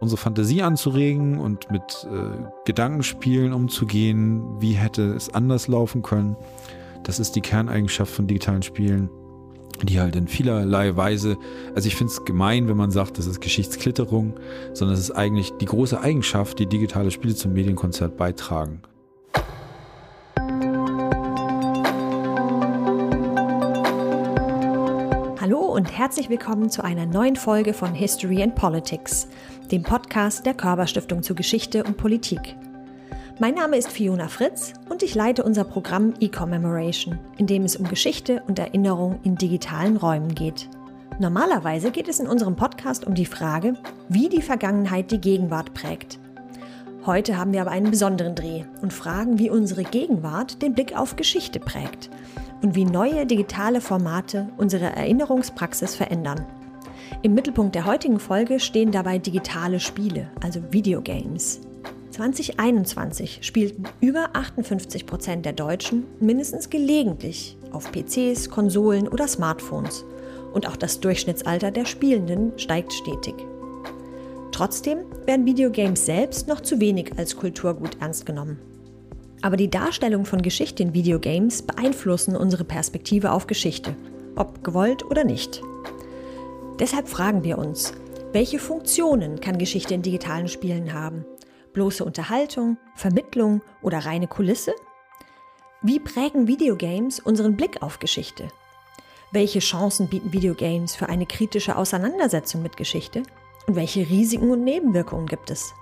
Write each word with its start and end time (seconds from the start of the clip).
unsere 0.00 0.18
Fantasie 0.18 0.62
anzuregen 0.62 1.38
und 1.38 1.70
mit 1.70 2.06
äh, 2.10 2.42
Gedankenspielen 2.64 3.52
umzugehen, 3.52 4.42
wie 4.58 4.72
hätte 4.72 5.14
es 5.14 5.32
anders 5.32 5.68
laufen 5.68 6.02
können. 6.02 6.36
Das 7.04 7.20
ist 7.20 7.36
die 7.36 7.42
Kerneigenschaft 7.42 8.12
von 8.12 8.26
digitalen 8.26 8.62
Spielen, 8.62 9.10
die 9.82 10.00
halt 10.00 10.16
in 10.16 10.26
vielerlei 10.26 10.96
Weise, 10.96 11.36
also 11.74 11.86
ich 11.86 11.96
finde 11.96 12.12
es 12.12 12.24
gemein, 12.24 12.66
wenn 12.68 12.76
man 12.76 12.90
sagt, 12.90 13.18
das 13.18 13.26
ist 13.26 13.40
Geschichtsklitterung, 13.40 14.34
sondern 14.72 14.94
es 14.94 15.00
ist 15.00 15.12
eigentlich 15.12 15.52
die 15.60 15.66
große 15.66 16.00
Eigenschaft, 16.00 16.58
die 16.58 16.66
digitale 16.66 17.10
Spiele 17.10 17.34
zum 17.34 17.52
Medienkonzert 17.52 18.16
beitragen. 18.16 18.82
und 25.80 25.96
herzlich 25.96 26.28
willkommen 26.28 26.68
zu 26.68 26.84
einer 26.84 27.06
neuen 27.06 27.36
Folge 27.36 27.72
von 27.72 27.94
History 27.94 28.42
and 28.42 28.54
Politics, 28.54 29.26
dem 29.70 29.84
Podcast 29.84 30.46
der 30.46 30.54
Körperstiftung 30.54 31.22
zu 31.22 31.36
Geschichte 31.36 31.84
und 31.84 31.96
Politik. 31.96 32.56
Mein 33.38 33.54
Name 33.54 33.76
ist 33.76 33.88
Fiona 33.88 34.26
Fritz 34.26 34.74
und 34.88 35.04
ich 35.04 35.14
leite 35.14 35.44
unser 35.44 35.62
Programm 35.62 36.14
E-Commemoration, 36.18 37.18
in 37.38 37.46
dem 37.46 37.62
es 37.64 37.76
um 37.76 37.88
Geschichte 37.88 38.42
und 38.48 38.58
Erinnerung 38.58 39.20
in 39.22 39.36
digitalen 39.36 39.96
Räumen 39.96 40.34
geht. 40.34 40.68
Normalerweise 41.20 41.92
geht 41.92 42.08
es 42.08 42.18
in 42.18 42.26
unserem 42.26 42.56
Podcast 42.56 43.06
um 43.06 43.14
die 43.14 43.26
Frage, 43.26 43.74
wie 44.08 44.28
die 44.28 44.42
Vergangenheit 44.42 45.12
die 45.12 45.20
Gegenwart 45.20 45.72
prägt. 45.72 46.18
Heute 47.06 47.38
haben 47.38 47.52
wir 47.52 47.60
aber 47.60 47.70
einen 47.70 47.92
besonderen 47.92 48.34
Dreh 48.34 48.64
und 48.82 48.92
fragen, 48.92 49.38
wie 49.38 49.50
unsere 49.50 49.84
Gegenwart 49.84 50.62
den 50.62 50.74
Blick 50.74 50.98
auf 50.98 51.14
Geschichte 51.14 51.60
prägt 51.60 52.10
und 52.60 52.74
wie 52.74 52.84
neue 52.84 53.24
digitale 53.24 53.80
Formate 53.80 54.48
unsere 54.56 54.86
Erinnerungspraxis 54.86 55.94
verändern. 55.94 56.44
Im 57.22 57.34
Mittelpunkt 57.34 57.74
der 57.74 57.84
heutigen 57.84 58.18
Folge 58.18 58.60
stehen 58.60 58.92
dabei 58.92 59.18
digitale 59.18 59.80
Spiele, 59.80 60.30
also 60.42 60.60
Videogames. 60.70 61.60
2021 62.10 63.40
spielten 63.42 63.84
über 64.00 64.30
58 64.32 65.06
Prozent 65.06 65.46
der 65.46 65.52
Deutschen 65.52 66.04
mindestens 66.18 66.70
gelegentlich 66.70 67.56
auf 67.72 67.90
PCs, 67.92 68.50
Konsolen 68.50 69.06
oder 69.08 69.28
Smartphones. 69.28 70.04
Und 70.52 70.66
auch 70.66 70.76
das 70.76 71.00
Durchschnittsalter 71.00 71.70
der 71.70 71.84
Spielenden 71.84 72.52
steigt 72.58 72.92
stetig. 72.92 73.34
Trotzdem 74.50 74.98
werden 75.26 75.46
Videogames 75.46 76.06
selbst 76.06 76.48
noch 76.48 76.60
zu 76.60 76.80
wenig 76.80 77.12
als 77.16 77.36
Kulturgut 77.36 77.96
ernst 78.00 78.26
genommen. 78.26 78.58
Aber 79.42 79.56
die 79.56 79.70
Darstellung 79.70 80.24
von 80.24 80.42
Geschichte 80.42 80.82
in 80.82 80.92
Videogames 80.92 81.62
beeinflussen 81.62 82.36
unsere 82.36 82.64
Perspektive 82.64 83.32
auf 83.32 83.46
Geschichte, 83.46 83.94
ob 84.36 84.64
gewollt 84.64 85.04
oder 85.04 85.24
nicht. 85.24 85.62
Deshalb 86.80 87.08
fragen 87.08 87.44
wir 87.44 87.58
uns, 87.58 87.92
welche 88.32 88.58
Funktionen 88.58 89.38
kann 89.40 89.58
Geschichte 89.58 89.92
in 89.92 90.00
digitalen 90.00 90.48
Spielen 90.48 90.94
haben? 90.94 91.26
Bloße 91.74 92.02
Unterhaltung, 92.02 92.78
Vermittlung 92.96 93.60
oder 93.82 93.98
reine 93.98 94.26
Kulisse? 94.26 94.72
Wie 95.82 96.00
prägen 96.00 96.46
Videogames 96.46 97.20
unseren 97.20 97.54
Blick 97.54 97.82
auf 97.82 97.98
Geschichte? 97.98 98.48
Welche 99.30 99.58
Chancen 99.58 100.08
bieten 100.08 100.32
Videogames 100.32 100.96
für 100.96 101.10
eine 101.10 101.26
kritische 101.26 101.76
Auseinandersetzung 101.76 102.62
mit 102.62 102.78
Geschichte? 102.78 103.24
Und 103.66 103.76
welche 103.76 104.08
Risiken 104.08 104.50
und 104.50 104.64
Nebenwirkungen 104.64 105.26
gibt 105.26 105.50
es? 105.50 105.74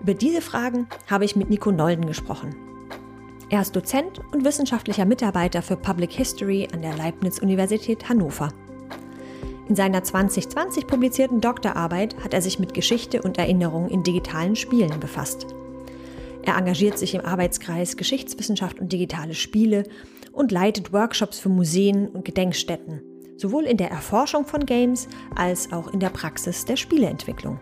Über 0.00 0.14
diese 0.14 0.42
Fragen 0.42 0.88
habe 1.08 1.24
ich 1.24 1.36
mit 1.36 1.48
Nico 1.48 1.70
Nolden 1.70 2.06
gesprochen. 2.06 2.56
Er 3.50 3.62
ist 3.62 3.76
Dozent 3.76 4.20
und 4.32 4.44
wissenschaftlicher 4.44 5.04
Mitarbeiter 5.04 5.62
für 5.62 5.76
Public 5.76 6.10
History 6.10 6.66
an 6.72 6.82
der 6.82 6.96
Leibniz-Universität 6.96 8.08
Hannover. 8.08 8.48
In 9.68 9.74
seiner 9.74 10.04
2020 10.04 10.86
publizierten 10.86 11.40
Doktorarbeit 11.40 12.16
hat 12.22 12.32
er 12.32 12.40
sich 12.40 12.60
mit 12.60 12.72
Geschichte 12.72 13.22
und 13.22 13.36
Erinnerung 13.36 13.88
in 13.88 14.04
digitalen 14.04 14.54
Spielen 14.54 15.00
befasst. 15.00 15.46
Er 16.42 16.56
engagiert 16.56 16.98
sich 16.98 17.14
im 17.16 17.24
Arbeitskreis 17.24 17.96
Geschichtswissenschaft 17.96 18.78
und 18.78 18.92
digitale 18.92 19.34
Spiele 19.34 19.82
und 20.30 20.52
leitet 20.52 20.92
Workshops 20.92 21.40
für 21.40 21.48
Museen 21.48 22.06
und 22.06 22.24
Gedenkstätten, 22.24 23.02
sowohl 23.36 23.64
in 23.64 23.76
der 23.76 23.90
Erforschung 23.90 24.46
von 24.46 24.64
Games 24.64 25.08
als 25.34 25.72
auch 25.72 25.92
in 25.92 25.98
der 25.98 26.10
Praxis 26.10 26.64
der 26.64 26.76
Spieleentwicklung. 26.76 27.58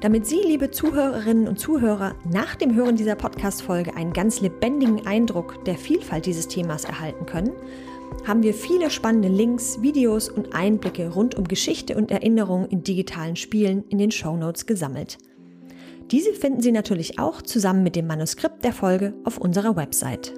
Damit 0.00 0.26
Sie, 0.26 0.40
liebe 0.44 0.70
Zuhörerinnen 0.70 1.48
und 1.48 1.58
Zuhörer, 1.58 2.14
nach 2.30 2.54
dem 2.54 2.74
Hören 2.76 2.94
dieser 2.94 3.16
Podcast-Folge 3.16 3.96
einen 3.96 4.12
ganz 4.12 4.40
lebendigen 4.40 5.06
Eindruck 5.06 5.64
der 5.64 5.76
Vielfalt 5.76 6.26
dieses 6.26 6.46
Themas 6.46 6.84
erhalten 6.84 7.26
können, 7.26 7.52
haben 8.26 8.42
wir 8.42 8.54
viele 8.54 8.90
spannende 8.90 9.28
Links, 9.28 9.82
Videos 9.82 10.28
und 10.28 10.54
Einblicke 10.54 11.08
rund 11.08 11.34
um 11.36 11.46
Geschichte 11.46 11.96
und 11.96 12.10
Erinnerung 12.10 12.66
in 12.66 12.82
digitalen 12.82 13.36
Spielen 13.36 13.84
in 13.88 13.98
den 13.98 14.10
Show 14.10 14.36
Notes 14.36 14.66
gesammelt. 14.66 15.18
Diese 16.10 16.32
finden 16.34 16.60
Sie 16.60 16.72
natürlich 16.72 17.18
auch 17.18 17.42
zusammen 17.42 17.82
mit 17.82 17.96
dem 17.96 18.06
Manuskript 18.06 18.64
der 18.64 18.72
Folge 18.72 19.14
auf 19.24 19.38
unserer 19.38 19.76
Website. 19.76 20.32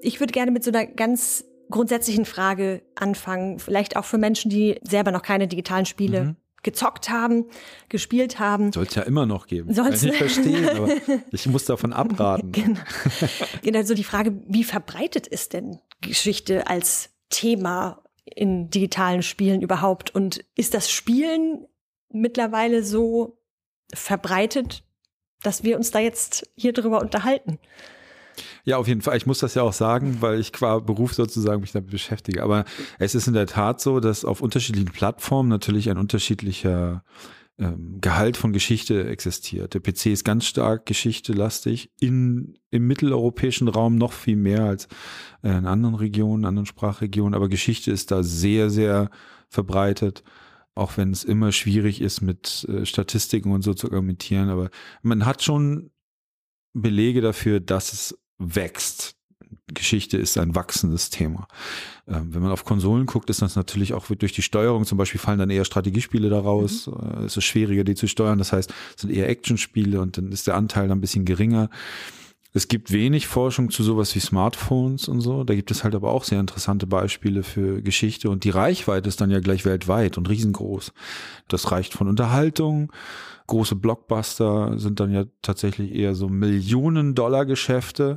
Ich 0.00 0.20
würde 0.20 0.32
gerne 0.32 0.50
mit 0.50 0.64
so 0.64 0.70
einer 0.70 0.86
ganz 0.86 1.44
grundsätzlichen 1.70 2.24
Frage 2.24 2.82
anfangen, 2.94 3.58
vielleicht 3.58 3.96
auch 3.96 4.04
für 4.04 4.18
Menschen, 4.18 4.50
die 4.50 4.80
selber 4.82 5.10
noch 5.10 5.22
keine 5.22 5.48
digitalen 5.48 5.86
Spiele 5.86 6.24
mhm. 6.24 6.36
Gezockt 6.62 7.08
haben, 7.10 7.46
gespielt 7.88 8.38
haben. 8.38 8.72
Soll 8.72 8.84
es 8.84 8.94
ja 8.94 9.02
immer 9.02 9.26
noch 9.26 9.46
geben. 9.46 9.72
Soll 9.72 9.92
ich 9.92 10.02
nicht 10.02 10.16
verstehen, 10.16 10.68
aber 10.68 10.88
ich 11.30 11.46
muss 11.46 11.64
davon 11.64 11.92
abraten. 11.92 12.52
genau. 12.52 12.80
genau, 13.62 13.82
so 13.82 13.94
die 13.94 14.04
Frage, 14.04 14.40
wie 14.46 14.64
verbreitet 14.64 15.26
ist 15.26 15.52
denn 15.52 15.78
Geschichte 16.00 16.66
als 16.66 17.10
Thema 17.30 18.02
in 18.24 18.70
digitalen 18.70 19.22
Spielen 19.22 19.62
überhaupt? 19.62 20.14
Und 20.14 20.44
ist 20.56 20.74
das 20.74 20.90
Spielen 20.90 21.66
mittlerweile 22.10 22.82
so 22.82 23.38
verbreitet, 23.92 24.82
dass 25.42 25.62
wir 25.62 25.76
uns 25.76 25.90
da 25.90 25.98
jetzt 26.00 26.50
hier 26.56 26.72
drüber 26.72 27.00
unterhalten? 27.00 27.58
Ja, 28.68 28.76
auf 28.76 28.86
jeden 28.86 29.00
Fall. 29.00 29.16
Ich 29.16 29.24
muss 29.24 29.38
das 29.38 29.54
ja 29.54 29.62
auch 29.62 29.72
sagen, 29.72 30.18
weil 30.20 30.38
ich 30.38 30.52
qua 30.52 30.78
Beruf 30.78 31.14
sozusagen 31.14 31.62
mich 31.62 31.72
damit 31.72 31.88
beschäftige. 31.88 32.42
Aber 32.42 32.66
es 32.98 33.14
ist 33.14 33.26
in 33.26 33.32
der 33.32 33.46
Tat 33.46 33.80
so, 33.80 33.98
dass 33.98 34.26
auf 34.26 34.42
unterschiedlichen 34.42 34.92
Plattformen 34.92 35.48
natürlich 35.48 35.88
ein 35.88 35.96
unterschiedlicher 35.96 37.02
ähm, 37.58 37.96
Gehalt 38.02 38.36
von 38.36 38.52
Geschichte 38.52 39.08
existiert. 39.08 39.72
Der 39.72 39.80
PC 39.80 40.08
ist 40.08 40.22
ganz 40.22 40.44
stark 40.44 40.84
geschichtelastig, 40.84 41.92
in, 41.98 42.58
im 42.70 42.86
mitteleuropäischen 42.86 43.68
Raum 43.68 43.96
noch 43.96 44.12
viel 44.12 44.36
mehr 44.36 44.64
als 44.64 44.86
in 45.42 45.64
anderen 45.64 45.94
Regionen, 45.94 46.44
anderen 46.44 46.66
Sprachregionen. 46.66 47.32
Aber 47.32 47.48
Geschichte 47.48 47.90
ist 47.90 48.10
da 48.10 48.22
sehr, 48.22 48.68
sehr 48.68 49.08
verbreitet 49.48 50.24
auch 50.74 50.96
wenn 50.96 51.10
es 51.10 51.24
immer 51.24 51.50
schwierig 51.50 52.00
ist, 52.00 52.20
mit 52.20 52.64
äh, 52.68 52.86
Statistiken 52.86 53.50
und 53.50 53.62
so 53.62 53.74
zu 53.74 53.88
argumentieren. 53.88 54.48
Aber 54.48 54.70
man 55.02 55.26
hat 55.26 55.42
schon 55.42 55.90
Belege 56.72 57.20
dafür, 57.20 57.58
dass 57.58 57.92
es 57.92 58.16
wächst. 58.38 59.14
Geschichte 59.72 60.16
ist 60.16 60.38
ein 60.38 60.54
wachsendes 60.54 61.10
Thema. 61.10 61.46
Ähm, 62.06 62.34
wenn 62.34 62.42
man 62.42 62.52
auf 62.52 62.64
Konsolen 62.64 63.06
guckt, 63.06 63.28
ist 63.30 63.42
das 63.42 63.56
natürlich 63.56 63.92
auch 63.92 64.06
durch 64.06 64.32
die 64.32 64.42
Steuerung, 64.42 64.84
zum 64.84 64.98
Beispiel 64.98 65.20
fallen 65.20 65.38
dann 65.38 65.50
eher 65.50 65.64
Strategiespiele 65.64 66.30
daraus. 66.30 66.86
Mhm. 66.86 67.22
Äh, 67.22 67.24
es 67.24 67.36
ist 67.36 67.44
schwieriger, 67.44 67.84
die 67.84 67.94
zu 67.94 68.06
steuern. 68.08 68.38
Das 68.38 68.52
heißt, 68.52 68.72
es 68.94 69.02
sind 69.02 69.10
eher 69.10 69.28
Actionspiele 69.28 70.00
und 70.00 70.16
dann 70.16 70.32
ist 70.32 70.46
der 70.46 70.56
Anteil 70.56 70.88
dann 70.88 70.98
ein 70.98 71.02
bisschen 71.02 71.24
geringer. 71.24 71.70
Es 72.58 72.66
gibt 72.66 72.90
wenig 72.90 73.28
Forschung 73.28 73.70
zu 73.70 73.84
sowas 73.84 74.16
wie 74.16 74.18
Smartphones 74.18 75.06
und 75.06 75.20
so. 75.20 75.44
Da 75.44 75.54
gibt 75.54 75.70
es 75.70 75.84
halt 75.84 75.94
aber 75.94 76.10
auch 76.10 76.24
sehr 76.24 76.40
interessante 76.40 76.88
Beispiele 76.88 77.44
für 77.44 77.82
Geschichte 77.82 78.30
und 78.30 78.42
die 78.42 78.50
Reichweite 78.50 79.08
ist 79.08 79.20
dann 79.20 79.30
ja 79.30 79.38
gleich 79.38 79.64
weltweit 79.64 80.18
und 80.18 80.28
riesengroß. 80.28 80.92
Das 81.46 81.70
reicht 81.70 81.94
von 81.94 82.08
Unterhaltung. 82.08 82.92
Große 83.46 83.76
Blockbuster 83.76 84.76
sind 84.76 84.98
dann 84.98 85.12
ja 85.12 85.26
tatsächlich 85.40 85.94
eher 85.94 86.16
so 86.16 86.28
Millionen-Dollar-Geschäfte, 86.28 88.16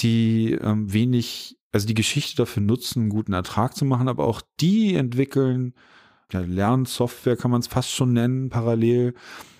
die 0.00 0.58
ähm, 0.60 0.92
wenig, 0.92 1.56
also 1.70 1.86
die 1.86 1.94
Geschichte 1.94 2.38
dafür 2.38 2.64
nutzen, 2.64 3.02
einen 3.02 3.10
guten 3.10 3.34
Ertrag 3.34 3.76
zu 3.76 3.84
machen, 3.84 4.08
aber 4.08 4.24
auch 4.24 4.42
die 4.58 4.96
entwickeln, 4.96 5.74
ja, 6.32 6.40
Lernsoftware 6.40 7.36
kann 7.36 7.52
man 7.52 7.60
es 7.60 7.68
fast 7.68 7.92
schon 7.92 8.14
nennen, 8.14 8.48
parallel 8.48 9.14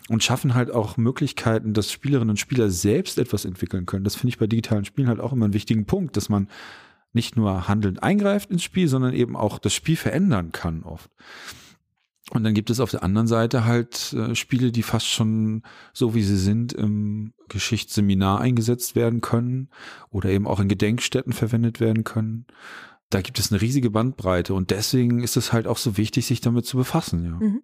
und 0.08 0.22
schaffen 0.22 0.54
halt 0.54 0.70
auch 0.70 0.96
Möglichkeiten, 0.96 1.72
dass 1.72 1.90
Spielerinnen 1.90 2.30
und 2.30 2.40
Spieler 2.40 2.70
selbst 2.70 3.18
etwas 3.18 3.44
entwickeln 3.44 3.86
können. 3.86 4.04
Das 4.04 4.14
finde 4.14 4.28
ich 4.28 4.38
bei 4.38 4.46
digitalen 4.46 4.84
Spielen 4.84 5.08
halt 5.08 5.20
auch 5.20 5.32
immer 5.32 5.46
einen 5.46 5.54
wichtigen 5.54 5.86
Punkt, 5.86 6.16
dass 6.16 6.28
man 6.28 6.48
nicht 7.12 7.36
nur 7.36 7.66
handelnd 7.66 8.02
eingreift 8.02 8.50
ins 8.50 8.62
Spiel, 8.62 8.88
sondern 8.88 9.14
eben 9.14 9.36
auch 9.36 9.58
das 9.58 9.74
Spiel 9.74 9.96
verändern 9.96 10.52
kann 10.52 10.82
oft. 10.82 11.10
Und 12.30 12.42
dann 12.42 12.54
gibt 12.54 12.70
es 12.70 12.80
auf 12.80 12.90
der 12.90 13.04
anderen 13.04 13.28
Seite 13.28 13.64
halt 13.64 14.12
äh, 14.12 14.34
Spiele, 14.34 14.72
die 14.72 14.82
fast 14.82 15.06
schon 15.06 15.62
so 15.92 16.14
wie 16.14 16.22
sie 16.22 16.36
sind 16.36 16.72
im 16.72 17.32
Geschichtsseminar 17.48 18.40
eingesetzt 18.40 18.96
werden 18.96 19.20
können 19.20 19.68
oder 20.10 20.28
eben 20.30 20.46
auch 20.46 20.58
in 20.58 20.68
Gedenkstätten 20.68 21.32
verwendet 21.32 21.78
werden 21.78 22.02
können. 22.02 22.46
Da 23.10 23.22
gibt 23.22 23.38
es 23.38 23.52
eine 23.52 23.60
riesige 23.60 23.90
Bandbreite 23.90 24.54
und 24.54 24.70
deswegen 24.72 25.22
ist 25.22 25.36
es 25.36 25.52
halt 25.52 25.68
auch 25.68 25.78
so 25.78 25.96
wichtig, 25.96 26.26
sich 26.26 26.40
damit 26.40 26.66
zu 26.66 26.76
befassen. 26.76 27.24
Ja. 27.24 27.30
Mhm. 27.30 27.62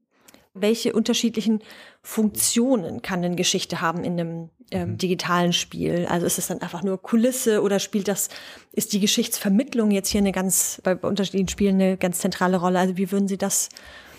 Welche 0.55 0.93
unterschiedlichen 0.93 1.61
Funktionen 2.03 3.01
kann 3.01 3.25
eine 3.25 3.37
Geschichte 3.37 3.81
haben 3.81 4.05
in 4.05 4.21
einem 4.21 4.51
ähm, 4.71 4.91
mhm. 4.91 4.99
digitalen 4.99 5.53
Spiel? 5.53 6.07
Also 6.09 6.27
ist 6.27 6.39
es 6.39 6.49
dann 6.49 6.61
einfach 6.61 6.83
nur 6.83 7.01
Kulisse 7.01 7.63
oder 7.63 7.79
spielt 7.79 8.09
das, 8.09 8.29
ist 8.73 8.93
die 8.93 9.01
Geschichtsvermittlung 9.01 9.91
jetzt 9.91 10.09
hier 10.09 10.21
eine 10.21 10.33
ganz, 10.33 10.81
bei 10.85 10.95
unterschiedlichen 10.97 11.49
Spielen 11.49 11.77
eine 11.77 11.97
ganz 11.97 12.19
zentrale 12.19 12.59
Rolle? 12.59 12.79
Also 12.79 12.97
wie 12.97 13.11
würden 13.11 13.29
Sie 13.29 13.39
das? 13.39 13.71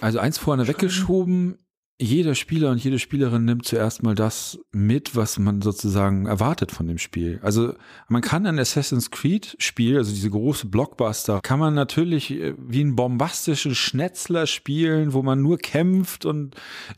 Also 0.01 0.19
eins 0.19 0.37
vorne 0.37 0.67
weggeschoben, 0.67 1.59
jeder 2.03 2.35
Spieler 2.35 2.69
und 2.71 2.83
jede 2.83 2.99
Spielerin 2.99 3.45
nimmt 3.45 3.65
zuerst 3.65 4.03
mal 4.03 4.13
das 4.13 4.59
mit, 4.71 5.15
was 5.15 5.39
man 5.39 5.61
sozusagen 5.61 6.25
erwartet 6.25 6.71
von 6.71 6.85
dem 6.87 6.97
Spiel. 6.97 7.39
Also 7.41 7.73
man 8.09 8.21
kann 8.21 8.45
ein 8.45 8.59
Assassin's 8.59 9.09
Creed 9.09 9.55
Spiel, 9.57 9.97
also 9.97 10.11
diese 10.11 10.29
große 10.29 10.67
Blockbuster, 10.67 11.39
kann 11.41 11.59
man 11.59 11.73
natürlich 11.73 12.31
äh, 12.31 12.55
wie 12.57 12.81
einen 12.81 12.95
bombastischen 12.95 13.73
Schnetzler 13.73 14.47
spielen, 14.47 15.13
wo 15.13 15.23
man 15.23 15.41
nur 15.41 15.57
kämpft 15.57 16.25
und 16.25 16.55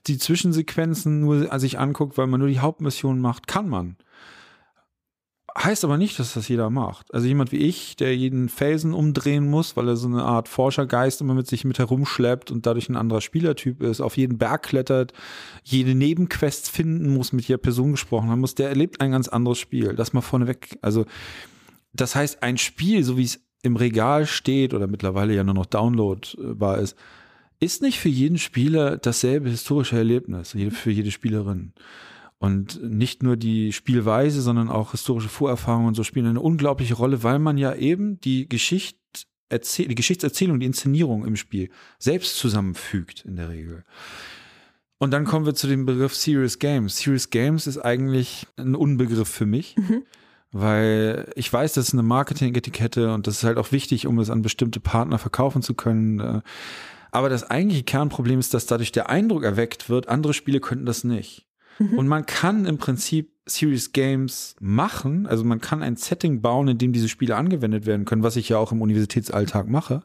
die 0.07 0.18
Zwischensequenzen 0.18 1.22
nur 1.22 1.60
sich 1.60 1.78
anguckt, 1.80 2.18
weil 2.18 2.28
man 2.28 2.40
nur 2.40 2.50
die 2.50 2.60
Hauptmission 2.60 3.19
macht, 3.19 3.48
kann 3.48 3.69
man. 3.69 3.98
Heißt 5.57 5.86
aber 5.86 5.98
nicht, 5.98 6.19
dass 6.19 6.34
das 6.34 6.50
jeder 6.50 6.69
macht. 6.69 7.13
Also 7.13 7.28
jemand 7.28 7.54
wie 7.54 7.60
ich, 7.60 7.96
der 7.96 8.16
jeden 8.16 8.50
Felsen 8.50 8.94
umdrehen 8.94 9.50
muss, 9.50 9.78
weil 9.78 9.88
er 9.88 9.96
so 9.96 10.07
eine 10.07 10.24
Art 10.24 10.50
Forschergeist 10.50 11.22
immer 11.22 11.34
mit 11.34 11.48
sich 11.48 11.63
mit 11.63 11.80
herumschleppt 11.80 12.52
und 12.52 12.66
dadurch 12.66 12.90
ein 12.90 12.98
anderer 12.98 13.22
Spielertyp 13.22 13.81
ist, 13.81 14.02
auf 14.02 14.18
jeden 14.18 14.38
Berg 14.38 14.63
klettert, 14.63 15.13
jede 15.63 15.96
Nebenquest 15.96 16.69
finden 16.69 17.13
muss, 17.13 17.31
mit 17.31 17.48
jeder 17.48 17.57
Person 17.57 17.92
gesprochen 17.92 18.30
haben 18.30 18.42
muss, 18.42 18.56
der 18.56 18.68
erlebt 18.68 19.00
ein 19.00 19.12
ganz 19.12 19.30
anderes 19.30 19.57
Spiel. 19.57 19.96
Das 19.96 20.12
mal 20.12 20.19
vorneweg. 20.19 20.78
Also 20.81 21.06
das 21.94 22.16
heißt, 22.16 22.44
ein 22.44 22.57
Spiel, 22.57 23.04
so 23.06 23.16
wie 23.16 23.24
es 23.24 23.40
im 23.63 23.78
Regal 23.78 24.25
steht 24.25 24.74
oder 24.74 24.88
mittlerweile 24.88 25.34
ja 25.34 25.46
nur 25.46 25.56
noch 25.56 25.66
downloadbar 25.68 26.80
ist, 26.80 26.98
ist 27.62 27.81
nicht 27.81 28.00
für 28.00 28.10
jeden 28.10 28.38
Spieler 28.38 28.98
dasselbe 28.98 29.50
historische 29.50 29.96
Erlebnis, 29.96 30.56
für 30.72 30.92
jede 30.92 31.12
Spielerin. 31.12 31.72
Und 32.45 32.80
nicht 32.83 33.24
nur 33.24 33.38
die 33.38 33.74
Spielweise, 33.74 34.39
sondern 34.42 34.69
auch 34.69 34.92
historische 34.92 35.30
Vorerfahrungen 35.30 35.88
und 35.88 35.95
so 35.95 36.03
spielen 36.03 36.27
eine 36.27 36.42
unglaubliche 36.42 36.94
Rolle, 36.94 37.24
weil 37.24 37.39
man 37.39 37.57
ja 37.57 37.74
eben 37.74 38.19
die 38.21 38.47
Geschichte 38.47 39.00
die 39.51 39.95
Geschichtserzählung, 39.95 40.59
die 40.59 40.65
Inszenierung 40.65 41.24
im 41.25 41.36
Spiel 41.36 41.69
selbst 42.00 42.38
zusammenfügt 42.38 43.25
in 43.25 43.36
der 43.36 43.50
Regel. 43.50 43.83
Und 44.97 45.12
dann 45.12 45.25
kommen 45.25 45.45
wir 45.45 45.53
zu 45.53 45.68
dem 45.68 45.86
Begriff 45.86 46.15
Serious 46.15 46.57
Games. 46.59 46.97
Serious 46.97 47.30
Games 47.30 47.68
ist 47.68 47.77
eigentlich 47.77 48.47
ein 48.57 48.75
Unbegriff 48.75 49.30
für 49.30 49.45
mich, 49.45 49.75
mhm. 49.77 50.03
weil 50.51 51.31
ich 51.36 51.51
weiß, 51.51 51.74
das 51.74 51.89
ist 51.89 51.94
eine 51.94 52.03
Marketing-Etikette 52.03 53.13
und 53.13 53.27
das 53.27 53.38
ist 53.38 53.44
halt 53.44 53.57
auch 53.57 53.71
wichtig, 53.71 54.07
um 54.07 54.19
es 54.19 54.30
an 54.30 54.42
bestimmte 54.42 54.80
Partner 54.80 55.19
verkaufen 55.19 55.62
zu 55.62 55.74
können. 55.74 56.42
Aber 57.12 57.30
das 57.30 57.50
eigentliche 57.50 57.83
Kernproblem 57.83 58.39
ist, 58.39 58.53
dass 58.53 58.65
dadurch 58.65 58.92
der 58.92 59.09
Eindruck 59.09 59.44
erweckt 59.44 59.89
wird, 59.89 60.09
andere 60.09 60.33
Spiele 60.33 60.59
könnten 60.59 60.86
das 60.86 61.03
nicht. 61.03 61.45
Mhm. 61.80 61.98
Und 61.98 62.07
man 62.07 62.25
kann 62.25 62.66
im 62.66 62.77
Prinzip 62.77 63.31
Serious 63.48 63.92
Games 63.92 64.56
machen, 64.60 65.27
also 65.27 65.44
man 65.44 65.62
kann 65.62 65.83
ein 65.83 65.98
Setting 65.98 66.42
bauen, 66.42 66.68
in 66.68 66.77
dem 66.77 66.94
diese 66.94 67.10
Spiele 67.10 67.36
angewendet 67.36 67.86
werden 67.86 68.06
können, 68.06 68.24
was 68.24 68.38
ich 68.38 68.50
ja 68.50 68.57
auch 68.57 68.72
im 68.72 68.81
Universitätsalltag 68.81 69.68
mache, 69.68 70.04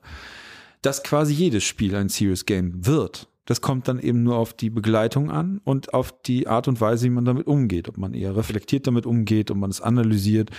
dass 0.83 1.03
quasi 1.03 1.33
jedes 1.33 1.65
Spiel 1.65 1.95
ein 1.95 2.09
Serious 2.09 2.45
Game 2.45 2.87
wird. 2.87 3.29
Das 3.47 3.61
kommt 3.61 3.89
dann 3.89 3.99
eben 3.99 4.23
nur 4.23 4.37
auf 4.37 4.53
die 4.53 4.71
Begleitung 4.71 5.31
an 5.31 5.61
und 5.65 5.95
auf 5.95 6.15
die 6.23 6.47
Art 6.47 6.69
und 6.69 6.81
Weise, 6.81 7.07
wie 7.07 7.11
man 7.11 7.25
damit 7.25 7.47
umgeht. 7.47 7.89
Ob 7.89 7.99
man 7.99 8.15
eher 8.15 8.37
reflektiert 8.37 8.87
damit 8.87 9.07
umgeht, 9.07 9.51
ob 9.51 9.57
man 9.57 9.71
es 9.71 9.81
analysiert, 9.81 10.51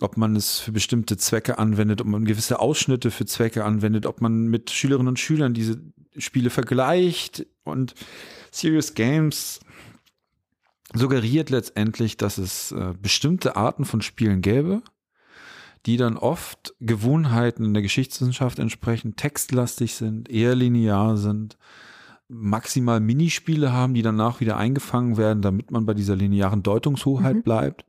ob 0.00 0.16
man 0.16 0.36
es 0.36 0.60
für 0.60 0.72
bestimmte 0.72 1.16
Zwecke 1.16 1.58
anwendet, 1.58 2.00
ob 2.00 2.06
man 2.06 2.24
gewisse 2.24 2.60
Ausschnitte 2.60 3.10
für 3.10 3.24
Zwecke 3.24 3.64
anwendet, 3.64 4.06
ob 4.06 4.20
man 4.20 4.46
mit 4.46 4.70
Schülerinnen 4.70 5.08
und 5.08 5.18
Schülern 5.18 5.54
diese 5.54 5.80
Spiele 6.16 6.50
vergleicht 6.50 7.46
und 7.64 7.94
Serious 8.50 8.94
Games 8.94 9.60
suggeriert 10.94 11.50
letztendlich, 11.50 12.16
dass 12.16 12.38
es 12.38 12.72
äh, 12.72 12.94
bestimmte 13.00 13.56
Arten 13.56 13.84
von 13.84 14.02
Spielen 14.02 14.42
gäbe, 14.42 14.82
die 15.86 15.96
dann 15.96 16.16
oft 16.16 16.74
Gewohnheiten 16.80 17.64
in 17.64 17.74
der 17.74 17.82
Geschichtswissenschaft 17.82 18.58
entsprechend 18.58 19.16
textlastig 19.16 19.94
sind, 19.94 20.30
eher 20.30 20.54
linear 20.54 21.16
sind, 21.16 21.56
maximal 22.28 23.00
Minispiele 23.00 23.72
haben, 23.72 23.94
die 23.94 24.02
danach 24.02 24.40
wieder 24.40 24.56
eingefangen 24.56 25.16
werden, 25.16 25.42
damit 25.42 25.70
man 25.70 25.84
bei 25.84 25.94
dieser 25.94 26.16
linearen 26.16 26.62
Deutungshoheit 26.62 27.36
mhm. 27.36 27.42
bleibt. 27.42 27.84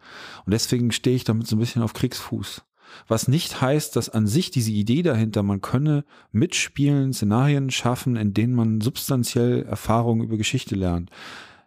Und 0.45 0.51
deswegen 0.51 0.91
stehe 0.91 1.15
ich 1.15 1.23
damit 1.23 1.47
so 1.47 1.55
ein 1.55 1.59
bisschen 1.59 1.83
auf 1.83 1.93
Kriegsfuß. 1.93 2.63
Was 3.07 3.27
nicht 3.27 3.61
heißt, 3.61 3.95
dass 3.95 4.09
an 4.09 4.27
sich 4.27 4.51
diese 4.51 4.71
Idee 4.71 5.01
dahinter, 5.01 5.41
man 5.41 5.61
könne 5.61 6.03
mitspielen, 6.31 7.13
Szenarien 7.13 7.71
schaffen, 7.71 8.15
in 8.17 8.33
denen 8.33 8.53
man 8.53 8.81
substanziell 8.81 9.63
Erfahrungen 9.63 10.23
über 10.23 10.37
Geschichte 10.37 10.75
lernt 10.75 11.09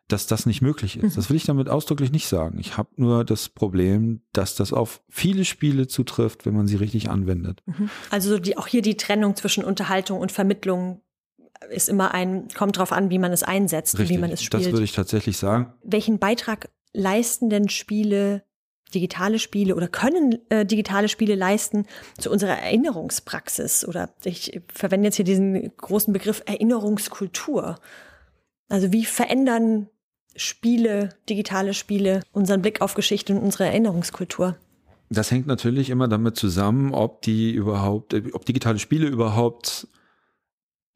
dass 0.09 0.27
das 0.27 0.47
nicht 0.47 0.63
möglich 0.63 0.97
ist. 0.97 1.13
Mhm. 1.13 1.17
Das 1.17 1.31
will 1.31 1.37
ich 1.37 1.45
damit 1.45 1.69
ausdrücklich 1.69 2.13
nicht 2.13 2.29
sagen. 2.29 2.59
Ich 2.61 2.77
habe 2.77 2.91
nur 2.97 3.25
das 3.25 3.49
Problem, 3.49 4.21
dass 4.33 4.55
das 4.55 4.73
auf 4.73 5.01
viele 5.09 5.45
Spiele 5.45 5.89
zutrifft, 5.89 6.47
wenn 6.47 6.55
man 6.55 6.69
sie 6.69 6.77
richtig 6.77 7.11
anwendet. 7.11 7.63
Mhm. 7.67 7.91
Also 8.11 8.39
die, 8.39 8.57
auch 8.57 8.69
hier 8.69 8.83
die 8.83 8.97
Trennung 8.97 9.35
zwischen 9.35 9.65
Unterhaltung 9.65 10.21
und 10.21 10.31
Vermittlung 10.31 11.01
ist 11.71 11.89
immer 11.89 12.15
ein, 12.15 12.49
kommt 12.57 12.79
drauf 12.79 12.93
an, 12.93 13.11
wie 13.11 13.19
man 13.19 13.33
es 13.33 13.43
einsetzt, 13.43 13.99
richtig, 13.99 14.17
wie 14.17 14.21
man 14.21 14.31
es 14.31 14.43
spielt. 14.43 14.67
Das 14.67 14.73
würde 14.73 14.85
ich 14.85 14.93
tatsächlich 14.93 15.39
sagen. 15.39 15.73
Welchen 15.83 16.19
Beitrag 16.19 16.69
leisten 16.93 17.51
denn 17.51 17.69
Spiele, 17.69 18.45
digitale 18.95 19.39
Spiele 19.39 19.75
oder 19.75 19.89
können 19.89 20.39
äh, 20.51 20.65
digitale 20.65 21.09
Spiele 21.09 21.35
leisten 21.35 21.87
zu 22.19 22.31
unserer 22.31 22.59
Erinnerungspraxis? 22.59 23.87
Oder 23.87 24.11
ich 24.25 24.61
verwende 24.73 25.07
jetzt 25.07 25.17
hier 25.17 25.25
diesen 25.25 25.77
großen 25.77 26.13
Begriff 26.13 26.43
Erinnerungskultur. 26.47 27.77
Also 28.69 28.93
wie 28.93 29.05
verändern 29.05 29.89
Spiele, 30.37 31.11
digitale 31.29 31.75
Spiele, 31.75 32.23
unseren 32.33 32.63
Blick 32.63 32.81
auf 32.81 32.95
Geschichte 32.95 33.35
und 33.35 33.41
unsere 33.41 33.65
Erinnerungskultur? 33.65 34.57
Das 35.09 35.31
hängt 35.31 35.47
natürlich 35.47 35.91
immer 35.91 36.09
damit 36.09 36.37
zusammen, 36.37 36.93
ob 36.93 37.23
die 37.23 37.53
überhaupt, 37.53 38.15
ob 38.33 38.45
digitale 38.45 38.79
Spiele 38.79 39.07
überhaupt 39.07 39.87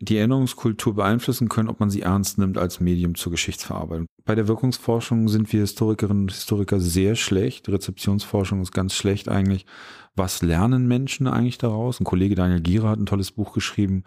die 0.00 0.17
Erinnerungskultur 0.17 0.94
beeinflussen 0.94 1.49
können, 1.49 1.69
ob 1.69 1.79
man 1.79 1.91
sie 1.91 2.02
ernst 2.02 2.38
nimmt 2.38 2.56
als 2.56 2.81
Medium 2.81 3.14
zur 3.14 3.32
Geschichtsverarbeitung. 3.32 4.06
Bei 4.25 4.35
der 4.35 4.49
Wirkungsforschung 4.49 5.29
sind 5.29 5.52
wir 5.52 5.61
Historikerinnen 5.61 6.25
und 6.25 6.32
Historiker 6.32 6.81
sehr 6.81 7.17
schlecht. 7.17 7.69
Rezeptionsforschung 7.69 8.62
ist 8.62 8.73
ganz 8.73 8.94
schlecht 8.94 9.29
eigentlich. 9.29 9.67
Was 10.17 10.43
lernen 10.43 10.88
Menschen 10.88 11.26
eigentlich 11.26 11.58
daraus? 11.58 12.00
Ein 12.00 12.05
Kollege 12.05 12.35
Daniel 12.35 12.61
Gierer 12.61 12.88
hat 12.88 12.99
ein 12.99 13.06
tolles 13.06 13.31
Buch 13.31 13.52
geschrieben 13.52 14.05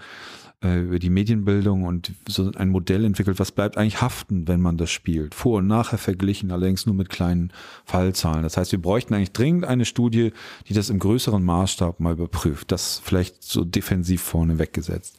äh, 0.64 0.82
über 0.82 0.98
die 0.98 1.10
Medienbildung 1.12 1.84
und 1.84 2.12
so 2.28 2.52
ein 2.56 2.70
Modell 2.70 3.06
entwickelt, 3.06 3.40
was 3.40 3.52
bleibt 3.52 3.78
eigentlich 3.78 4.02
haften, 4.02 4.48
wenn 4.48 4.62
man 4.62 4.78
das 4.78 4.90
spielt. 4.90 5.36
Vor 5.36 5.60
und 5.60 5.68
nachher 5.68 5.98
verglichen, 5.98 6.52
allerdings 6.52 6.86
nur 6.86 6.96
mit 6.96 7.10
kleinen 7.10 7.54
Fallzahlen. 7.86 8.44
Das 8.44 8.58
heißt, 8.58 8.72
wir 8.72 8.82
bräuchten 8.82 9.14
eigentlich 9.14 9.34
dringend 9.34 9.66
eine 9.66 9.86
Studie, 9.86 10.34
die 10.68 10.74
das 10.74 10.90
im 10.90 11.00
größeren 11.00 11.44
Maßstab 11.44 12.00
mal 12.00 12.14
überprüft. 12.14 12.72
Das 12.72 13.00
vielleicht 13.04 13.44
so 13.44 13.64
defensiv 13.64 14.22
vorne 14.22 14.58
weggesetzt. 14.58 15.18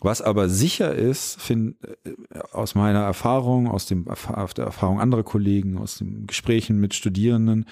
Was 0.00 0.20
aber 0.20 0.48
sicher 0.48 0.94
ist, 0.94 1.40
find, 1.40 1.76
äh, 2.04 2.12
aus 2.52 2.74
meiner 2.74 3.00
Erfahrung, 3.00 3.68
aus, 3.68 3.86
dem, 3.86 4.06
aus 4.08 4.54
der 4.54 4.64
Erfahrung 4.64 5.00
anderer 5.00 5.22
Kollegen, 5.22 5.78
aus 5.78 5.98
den 5.98 6.26
Gesprächen 6.26 6.78
mit 6.78 6.94
Studierenden, 6.94 7.66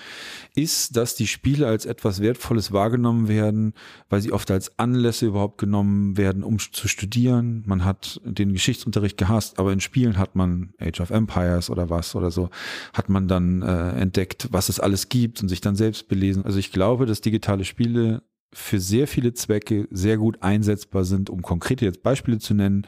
ist, 0.54 0.96
dass 0.96 1.14
die 1.14 1.26
Spiele 1.26 1.66
als 1.66 1.86
etwas 1.86 2.20
Wertvolles 2.20 2.72
wahrgenommen 2.72 3.28
werden, 3.28 3.74
weil 4.08 4.20
sie 4.20 4.32
oft 4.32 4.50
als 4.50 4.78
Anlässe 4.78 5.26
überhaupt 5.26 5.58
genommen 5.58 6.16
werden, 6.16 6.42
um 6.42 6.58
zu 6.58 6.88
studieren. 6.88 7.62
Man 7.66 7.84
hat 7.84 8.20
den 8.24 8.52
Geschichtsunterricht 8.52 9.16
gehasst, 9.16 9.58
aber 9.58 9.72
in 9.72 9.80
Spielen 9.80 10.18
hat 10.18 10.34
man 10.34 10.72
Age 10.80 11.00
of 11.00 11.10
Empires 11.10 11.70
oder 11.70 11.90
was 11.90 12.14
oder 12.14 12.30
so, 12.30 12.50
hat 12.92 13.08
man 13.08 13.28
dann 13.28 13.62
äh, 13.62 13.90
entdeckt, 14.00 14.48
was 14.50 14.68
es 14.68 14.80
alles 14.80 15.08
gibt 15.08 15.42
und 15.42 15.48
sich 15.48 15.60
dann 15.60 15.76
selbst 15.76 16.08
belesen. 16.08 16.44
Also 16.44 16.58
ich 16.58 16.72
glaube, 16.72 17.06
dass 17.06 17.20
digitale 17.20 17.64
Spiele 17.64 18.22
für 18.54 18.80
sehr 18.80 19.06
viele 19.06 19.34
Zwecke 19.34 19.88
sehr 19.90 20.16
gut 20.16 20.42
einsetzbar 20.42 21.04
sind, 21.04 21.30
um 21.30 21.42
konkrete 21.42 21.84
jetzt 21.84 22.02
Beispiele 22.02 22.38
zu 22.38 22.54
nennen. 22.54 22.86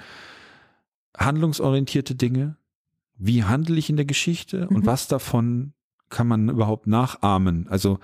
Handlungsorientierte 1.16 2.14
Dinge. 2.14 2.56
Wie 3.16 3.44
handle 3.44 3.76
ich 3.76 3.90
in 3.90 3.96
der 3.96 4.04
Geschichte 4.04 4.68
und 4.68 4.85
mhm. 4.85 4.87
was 4.87 5.08
davon 5.08 5.73
kann 6.08 6.28
man 6.28 6.49
überhaupt 6.49 6.87
nachahmen? 6.87 7.66
Also 7.68 7.99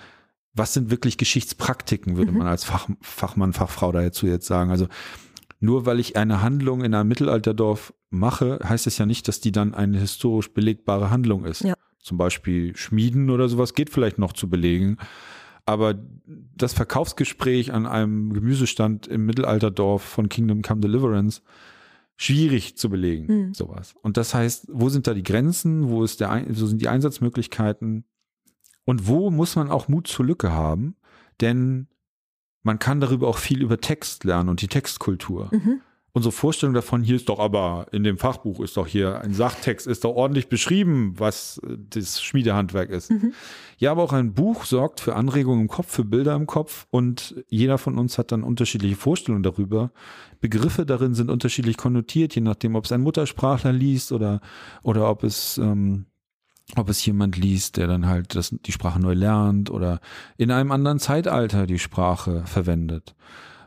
was 0.55 0.75
sind 0.75 0.91
wirklich 0.91 1.17
Geschichtspraktiken, 1.17 2.17
würde 2.17 2.33
mhm. 2.33 2.39
man 2.39 2.47
als 2.47 2.65
Fach, 2.65 2.89
Fachmann, 3.01 3.53
Fachfrau 3.53 3.93
dazu 3.93 4.27
jetzt 4.27 4.47
sagen. 4.47 4.71
Also 4.71 4.89
nur 5.61 5.87
weil 5.87 6.01
ich 6.01 6.17
eine 6.17 6.43
Handlung 6.43 6.83
in 6.83 6.95
einem 6.95 7.09
Mittelalterdorf 7.09 7.95
mache, 8.11 8.59
heißt 8.63 8.87
es 8.87 8.99
ja 8.99 9.07
nicht, 9.07 9.29
dass 9.29 9.41
die 9.41 9.53
dann 9.53 9.75
eine 9.75 9.99
historisch 9.99 10.53
belegbare 10.53 11.11
Handlung 11.11 11.45
ist. 11.45 11.63
Ja. 11.63 11.75
Zum 12.01 12.19
Beispiel 12.19 12.77
Schmieden 12.77 13.31
oder 13.31 13.49
sowas 13.49 13.75
geht 13.75 13.89
vielleicht 13.89 14.19
noch 14.19 14.33
zu 14.33 14.51
belegen. 14.51 14.99
Aber 15.73 15.99
das 16.55 16.75
Verkaufsgespräch 16.75 17.73
an 17.73 17.87
einem 17.87 18.33
Gemüsestand 18.33 19.07
im 19.07 19.27
Mittelalterdorf 19.27 20.03
von 20.03 20.29
Kingdom 20.29 20.63
Come 20.63 20.81
Deliverance 20.81 21.43
schwierig 22.17 22.77
zu 22.77 22.89
belegen, 22.91 23.27
mhm. 23.27 23.55
sowas. 23.55 23.95
Und 24.03 24.17
das 24.17 24.35
heißt, 24.35 24.69
wo 24.71 24.89
sind 24.89 25.07
da 25.07 25.15
die 25.15 25.23
Grenzen? 25.23 25.89
Wo 25.89 26.05
ist 26.05 26.21
der, 26.21 26.45
wo 26.49 26.67
sind 26.67 26.81
die 26.81 26.89
Einsatzmöglichkeiten? 26.89 28.05
Und 28.85 29.09
wo 29.09 29.31
muss 29.31 29.57
man 29.57 29.71
auch 29.71 29.89
Mut 29.89 30.07
zur 30.07 30.27
Lücke 30.27 30.53
haben? 30.53 30.97
Denn 31.41 31.89
man 32.63 32.79
kann 32.79 33.01
darüber 33.01 33.29
auch 33.29 33.39
viel 33.39 33.63
über 33.63 33.81
Text 33.81 34.25
lernen 34.25 34.49
und 34.49 34.61
die 34.63 34.69
Textkultur. 34.69 35.49
Mhm. 35.53 35.81
Unsere 36.15 36.33
Vorstellung 36.33 36.75
davon, 36.75 37.03
hier 37.03 37.17
ist 37.17 37.29
doch 37.29 37.39
aber 37.39 37.87
in 37.91 38.05
dem 38.05 38.19
Fachbuch 38.19 38.61
ist 38.61 38.77
doch 38.77 38.87
hier 38.87 39.21
ein 39.23 39.33
Sachtext, 39.33 39.87
ist 39.87 40.05
doch 40.05 40.15
ordentlich 40.15 40.49
beschrieben, 40.49 41.15
was 41.17 41.59
äh, 41.67 41.77
das 41.79 42.23
Schmiedehandwerk 42.23 42.91
ist. 42.91 43.11
Mhm. 43.11 43.33
Ja, 43.79 43.93
aber 43.93 44.03
auch 44.03 44.13
ein 44.13 44.35
Buch 44.35 44.65
sorgt 44.65 45.01
für 45.01 45.17
Anregungen 45.17 45.63
im 45.63 45.69
Kopf, 45.69 45.91
für 45.91 46.05
Bilder 46.05 46.35
im 46.35 46.47
Kopf 46.47 46.87
und 46.91 47.43
jeder 47.49 47.79
von 47.79 47.99
uns 47.99 48.19
hat 48.19 48.31
dann 48.31 48.43
unterschiedliche 48.43 48.97
Vorstellungen 48.97 49.43
darüber. 49.43 49.91
Begriffe 50.41 50.85
darin 50.85 51.15
sind 51.15 51.31
unterschiedlich 51.31 51.77
konnotiert, 51.77 52.35
je 52.35 52.43
nachdem, 52.43 52.75
ob 52.75 52.85
es 52.85 52.93
ein 52.93 53.01
Muttersprachler 53.01 53.73
liest 53.73 54.13
oder, 54.13 54.41
oder 54.83 55.09
ob 55.09 55.25
es, 55.25 55.57
ähm, 55.57 56.07
ob 56.77 56.91
es 56.91 57.05
jemand 57.07 57.37
liest, 57.39 57.79
der 57.79 57.87
dann 57.87 58.07
halt 58.07 58.35
das, 58.35 58.51
die 58.51 58.73
Sprache 58.73 59.01
neu 59.01 59.15
lernt 59.15 59.71
oder 59.71 60.01
in 60.37 60.51
einem 60.51 60.73
anderen 60.73 60.99
Zeitalter 60.99 61.67
die 61.67 61.79
Sprache 61.79 62.43
verwendet 62.45 63.15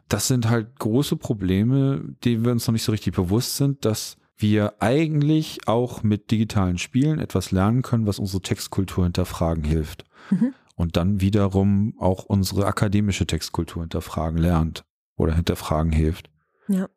das 0.08 0.28
sind 0.28 0.50
halt 0.50 0.80
große 0.80 1.16
Probleme, 1.16 2.04
denen 2.24 2.46
wir 2.46 2.52
uns 2.52 2.68
noch 2.68 2.74
nicht 2.74 2.84
so 2.84 2.92
richtig 2.92 3.16
bewusst 3.16 3.58
sind, 3.58 3.86
dass 3.86 4.18
wir 4.38 4.76
eigentlich 4.80 5.68
auch 5.68 6.04
mit 6.04 6.32
digitalen 6.32 6.78
Spielen 6.78 7.20
etwas 7.20 7.52
lernen 7.52 7.82
können, 7.82 8.06
was 8.06 8.20
unsere 8.20 8.42
Textkultur 8.42 9.06
hinterfragen 9.06 9.64
hilft. 9.64 10.04
Mhm. 10.30 10.54
Und 10.76 10.98
dann 10.98 11.22
wiederum 11.22 11.96
auch 12.00 12.26
unsere 12.26 12.66
akademische 12.66 13.26
Textkultur 13.26 13.84
hinterfragen 13.84 14.38
lernt 14.38 14.84
oder 15.16 15.34
hinterfragen 15.34 15.94
hilft. 15.94 16.30
Ja. 16.68 16.90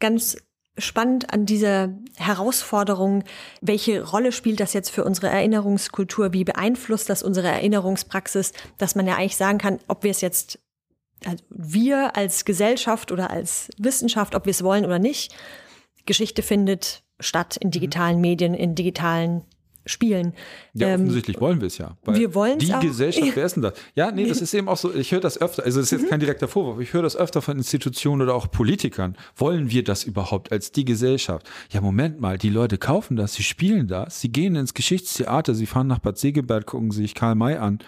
Ganz 0.00 0.38
spannend 0.78 1.32
an 1.34 1.44
dieser 1.44 1.90
Herausforderung, 2.16 3.24
welche 3.60 4.02
Rolle 4.02 4.32
spielt 4.32 4.58
das 4.58 4.72
jetzt 4.72 4.90
für 4.90 5.04
unsere 5.04 5.28
Erinnerungskultur? 5.28 6.32
Wie 6.32 6.44
beeinflusst 6.44 7.10
das 7.10 7.22
unsere 7.22 7.48
Erinnerungspraxis, 7.48 8.52
dass 8.78 8.94
man 8.94 9.06
ja 9.06 9.16
eigentlich 9.16 9.36
sagen 9.36 9.58
kann, 9.58 9.80
ob 9.86 10.02
wir 10.02 10.10
es 10.10 10.22
jetzt 10.22 10.58
also 11.26 11.44
wir 11.50 12.16
als 12.16 12.44
Gesellschaft 12.44 13.12
oder 13.12 13.30
als 13.30 13.70
Wissenschaft, 13.78 14.34
ob 14.34 14.46
wir 14.46 14.50
es 14.50 14.62
wollen 14.62 14.84
oder 14.84 14.98
nicht, 14.98 15.34
Geschichte 16.06 16.42
findet 16.42 17.02
statt 17.20 17.56
in 17.56 17.70
digitalen 17.70 18.16
mhm. 18.16 18.22
Medien, 18.22 18.54
in 18.54 18.74
digitalen 18.74 19.42
Spielen. 19.84 20.32
Ja, 20.74 20.88
ähm, 20.88 21.00
offensichtlich 21.00 21.40
wollen 21.40 21.60
wir 21.60 21.66
es 21.66 21.78
ja. 21.78 21.96
wir 22.06 22.34
wollen 22.36 22.58
es 22.58 22.66
Die 22.66 22.74
auch. 22.74 22.80
Gesellschaft, 22.80 23.32
wer 23.34 23.44
ist 23.44 23.56
denn 23.56 23.62
das? 23.62 23.74
Ja, 23.96 24.12
nee, 24.12 24.26
das 24.26 24.40
ist 24.40 24.54
eben 24.54 24.68
auch 24.68 24.76
so, 24.76 24.94
ich 24.94 25.10
höre 25.10 25.20
das 25.20 25.40
öfter, 25.40 25.64
also 25.64 25.80
das 25.80 25.86
ist 25.86 25.98
jetzt 25.98 26.04
mhm. 26.06 26.10
kein 26.10 26.20
direkter 26.20 26.46
Vorwurf, 26.46 26.78
ich 26.78 26.92
höre 26.92 27.02
das 27.02 27.16
öfter 27.16 27.42
von 27.42 27.56
Institutionen 27.56 28.22
oder 28.22 28.34
auch 28.34 28.48
Politikern. 28.48 29.16
Wollen 29.34 29.70
wir 29.70 29.82
das 29.82 30.04
überhaupt 30.04 30.52
als 30.52 30.70
die 30.70 30.84
Gesellschaft? 30.84 31.50
Ja, 31.70 31.80
Moment 31.80 32.20
mal, 32.20 32.38
die 32.38 32.50
Leute 32.50 32.78
kaufen 32.78 33.16
das, 33.16 33.34
sie 33.34 33.42
spielen 33.42 33.88
das, 33.88 34.20
sie 34.20 34.30
gehen 34.30 34.54
ins 34.54 34.74
Geschichtstheater, 34.74 35.54
sie 35.54 35.66
fahren 35.66 35.88
nach 35.88 35.98
Bad 35.98 36.16
Segeberg, 36.16 36.66
gucken 36.66 36.92
sich 36.92 37.14
Karl 37.14 37.34
May 37.34 37.56
an. 37.56 37.80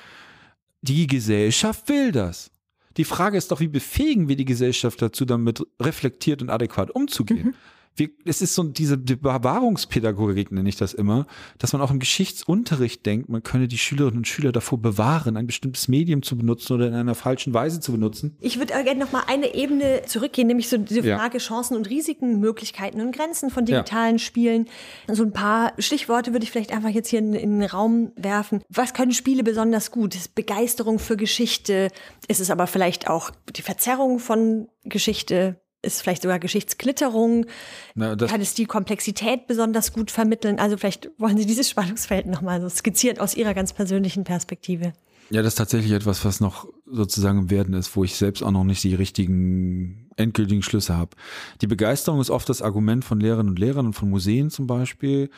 Die 0.83 1.07
Gesellschaft 1.07 1.89
will 1.89 2.11
das. 2.11 2.51
Die 2.97 3.05
Frage 3.05 3.37
ist 3.37 3.51
doch, 3.51 3.61
wie 3.61 3.69
befähigen 3.69 4.29
wir 4.29 4.37
die 4.37 4.45
Gesellschaft 4.45 5.03
dazu, 5.03 5.25
damit 5.25 5.63
reflektiert 5.81 6.43
und 6.43 6.51
adäquat 6.51 6.91
umzugehen? 6.91 7.49
Mhm 7.49 7.55
wir, 7.97 8.11
es 8.25 8.43
ist 8.43 8.55
so 8.55 8.65
diese 8.65 8.99
die 8.99 9.17
Bewahrungspädagogik, 9.17 10.51
nenne 10.51 10.69
ich 10.69 10.77
das 10.77 10.95
immer, 10.95 11.27
dass 11.59 11.73
man 11.73 11.83
auch 11.83 11.91
im 11.91 12.01
Geschichtsunterricht 12.01 13.07
denkt, 13.07 13.29
man 13.29 13.43
könne 13.43 13.69
die 13.69 13.79
Schülerinnen 13.79 14.19
und 14.19 14.29
Schüler 14.29 14.51
davor 14.53 14.79
bewahren, 14.79 15.37
ein 15.37 15.47
bestimmtes 15.47 15.87
Medium 15.89 16.23
zu 16.23 16.37
benutzen 16.37 16.73
oder 16.73 16.89
in 16.89 16.95
einer 16.95 17.15
falschen 17.15 17.55
Weise 17.55 17.81
zu 17.81 17.93
benutzen. 17.93 18.37
Ich 18.41 18.59
würde 18.59 18.75
gerne 18.83 18.99
noch 18.99 19.13
mal 19.13 19.23
eine 19.29 19.55
Ebene 19.55 20.03
zurückgehen, 20.07 20.49
nämlich 20.49 20.69
so 20.69 20.77
diese 20.77 21.03
Frage 21.03 21.39
ja. 21.39 21.45
Chancen 21.45 21.77
und 21.77 21.89
Risiken, 21.89 22.41
Möglichkeiten 22.41 23.01
und 23.01 23.15
Grenzen 23.15 23.51
von 23.51 23.65
digitalen 23.65 24.17
ja. 24.17 24.19
Spielen. 24.19 24.67
So 25.11 25.23
ein 25.23 25.33
paar 25.33 25.73
Stichworte 25.79 26.33
würde 26.33 26.45
ich 26.45 26.51
vielleicht 26.51 26.73
einfach 26.73 26.91
jetzt 26.91 27.09
hier 27.09 27.21
in, 27.21 27.35
in, 27.35 27.61
den 27.61 27.71
Raum 27.71 28.13
werfen. 28.17 28.63
Was 28.69 28.95
können 28.95 29.13
Spiele 29.13 29.45
besonders 29.45 29.91
gut? 29.91 30.15
Ist 30.15 30.35
Begeisterung 30.35 30.99
für 30.99 31.17
Geschichte? 31.17 31.89
Ist 32.27 32.41
es 32.41 32.51
aber 32.51 32.67
vielleicht 32.67 33.09
auch 33.09 33.31
die 33.55 33.63
Verzerrung 33.63 34.19
von 34.19 34.69
Geschichte? 34.85 35.61
Ist 35.85 36.03
vielleicht 36.03 36.23
sogar 36.23 36.39
Geschichtsklitterung? 36.39 37.47
Na, 37.95 38.17
Kann 38.17 38.41
es 38.41 38.55
die 38.55 38.67
Komplexität 38.67 39.47
besonders 39.47 39.93
gut 39.93 40.11
vermitteln? 40.11 40.59
Also 40.59 40.77
vielleicht 40.77 41.11
wollen 41.19 41.37
Sie 41.37 41.47
dieses 41.47 41.69
Spannungsfeld 41.69 42.27
nochmal 42.27 42.61
so 42.61 42.69
skizzieren 42.69 43.19
aus 43.19 43.35
Ihrer 43.35 43.55
ganz 43.55 43.73
persönlichen 43.73 44.25
Perspektive. 44.25 44.93
Ja, 45.31 45.43
das 45.43 45.55
ist 45.55 45.59
tatsächlich 45.59 45.93
etwas, 45.93 46.25
was 46.25 46.41
noch 46.41 46.69
sozusagen 46.87 47.39
im 47.39 47.51
Werden 47.51 47.75
ist, 47.75 47.97
wo 47.97 48.05
ich 48.05 48.15
selbst 48.15 48.43
auch 48.43 48.51
noch 48.51 48.65
nicht 48.65 48.85
die 48.85 48.95
richtigen 48.95 50.11
endgültigen 50.17 50.63
Schlüsse 50.63 50.97
habe. 50.97 51.17
Die 51.61 51.67
Begeisterung 51.67 52.21
ist 52.21 52.31
oft 52.31 52.49
das 52.49 52.63
Argument 52.63 53.05
von 53.05 53.21
Lehrerinnen 53.21 53.51
und 53.51 53.59
Lehrern 53.59 53.87
und 53.87 53.95
von 53.95 54.11
Museen 54.11 54.51
zum 54.51 54.67
Beispiel 54.67 55.31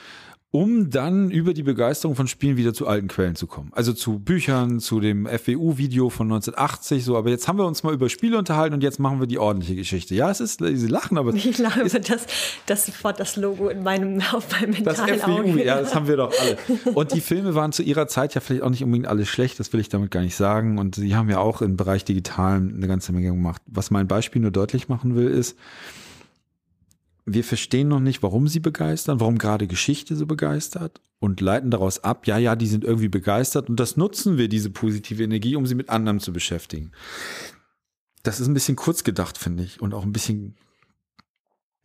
um 0.56 0.88
dann 0.88 1.30
über 1.30 1.52
die 1.52 1.62
Begeisterung 1.62 2.16
von 2.16 2.28
Spielen 2.28 2.56
wieder 2.56 2.72
zu 2.72 2.86
alten 2.86 3.08
Quellen 3.08 3.36
zu 3.36 3.46
kommen. 3.46 3.70
Also 3.74 3.92
zu 3.92 4.18
Büchern, 4.18 4.80
zu 4.80 5.00
dem 5.00 5.26
FWU-Video 5.26 6.08
von 6.08 6.28
1980, 6.28 7.04
so. 7.04 7.18
Aber 7.18 7.28
jetzt 7.28 7.46
haben 7.46 7.58
wir 7.58 7.66
uns 7.66 7.82
mal 7.82 7.92
über 7.92 8.08
Spiele 8.08 8.38
unterhalten 8.38 8.72
und 8.72 8.82
jetzt 8.82 8.98
machen 8.98 9.20
wir 9.20 9.26
die 9.26 9.38
ordentliche 9.38 9.76
Geschichte. 9.76 10.14
Ja, 10.14 10.30
es 10.30 10.40
ist, 10.40 10.60
sie 10.64 10.86
lachen, 10.86 11.18
aber. 11.18 11.34
Ich 11.46 11.58
lache 11.58 11.82
über 11.82 11.98
das, 12.00 12.26
das 12.64 12.86
sofort 12.86 13.20
das 13.20 13.36
Logo 13.36 13.68
in 13.68 13.82
meinem, 13.82 14.22
auf 14.32 14.50
meinem 14.50 14.70
mentalen 14.70 15.08
Das 15.08 15.20
FWU, 15.20 15.32
Auge. 15.32 15.62
ja, 15.62 15.78
das 15.78 15.94
haben 15.94 16.08
wir 16.08 16.16
doch 16.16 16.32
alle. 16.40 16.56
Und 16.94 17.12
die 17.12 17.20
Filme 17.20 17.54
waren 17.54 17.72
zu 17.72 17.82
ihrer 17.82 18.08
Zeit 18.08 18.34
ja 18.34 18.40
vielleicht 18.40 18.62
auch 18.62 18.70
nicht 18.70 18.82
unbedingt 18.82 19.08
alles 19.08 19.28
schlecht, 19.28 19.60
das 19.60 19.74
will 19.74 19.80
ich 19.80 19.90
damit 19.90 20.10
gar 20.10 20.22
nicht 20.22 20.36
sagen. 20.36 20.78
Und 20.78 20.94
sie 20.94 21.14
haben 21.14 21.28
ja 21.28 21.38
auch 21.38 21.60
im 21.60 21.76
Bereich 21.76 22.06
Digital 22.06 22.56
eine 22.56 22.88
ganze 22.88 23.12
Menge 23.12 23.28
gemacht. 23.28 23.60
Was 23.66 23.90
mein 23.90 24.08
Beispiel 24.08 24.40
nur 24.40 24.52
deutlich 24.52 24.88
machen 24.88 25.16
will, 25.16 25.28
ist, 25.28 25.54
wir 27.26 27.42
verstehen 27.42 27.88
noch 27.88 28.00
nicht, 28.00 28.22
warum 28.22 28.46
sie 28.46 28.60
begeistern, 28.60 29.18
warum 29.18 29.36
gerade 29.36 29.66
Geschichte 29.66 30.14
so 30.14 30.26
begeistert 30.26 31.00
und 31.18 31.40
leiten 31.40 31.72
daraus 31.72 32.04
ab, 32.04 32.26
ja, 32.28 32.38
ja, 32.38 32.54
die 32.54 32.68
sind 32.68 32.84
irgendwie 32.84 33.08
begeistert 33.08 33.68
und 33.68 33.80
das 33.80 33.96
nutzen 33.96 34.38
wir, 34.38 34.48
diese 34.48 34.70
positive 34.70 35.24
Energie, 35.24 35.56
um 35.56 35.66
sie 35.66 35.74
mit 35.74 35.90
anderem 35.90 36.20
zu 36.20 36.32
beschäftigen. 36.32 36.92
Das 38.22 38.38
ist 38.38 38.46
ein 38.46 38.54
bisschen 38.54 38.76
kurz 38.76 39.02
gedacht, 39.02 39.38
finde 39.38 39.64
ich, 39.64 39.80
und 39.80 39.92
auch 39.92 40.04
ein 40.04 40.12
bisschen 40.12 40.56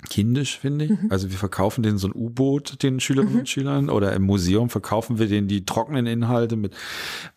kindisch, 0.09 0.57
finde 0.57 0.85
ich. 0.85 0.91
Mhm. 0.91 1.07
Also 1.09 1.29
wir 1.29 1.37
verkaufen 1.37 1.83
denen 1.83 1.97
so 1.97 2.07
ein 2.07 2.13
U-Boot, 2.13 2.81
den 2.83 2.99
Schülerinnen 2.99 3.33
mhm. 3.33 3.39
und 3.39 3.49
Schülern, 3.49 3.89
oder 3.89 4.13
im 4.13 4.23
Museum 4.23 4.69
verkaufen 4.69 5.19
wir 5.19 5.27
denen 5.27 5.47
die 5.47 5.65
trockenen 5.65 6.05
Inhalte 6.05 6.55
mit. 6.55 6.73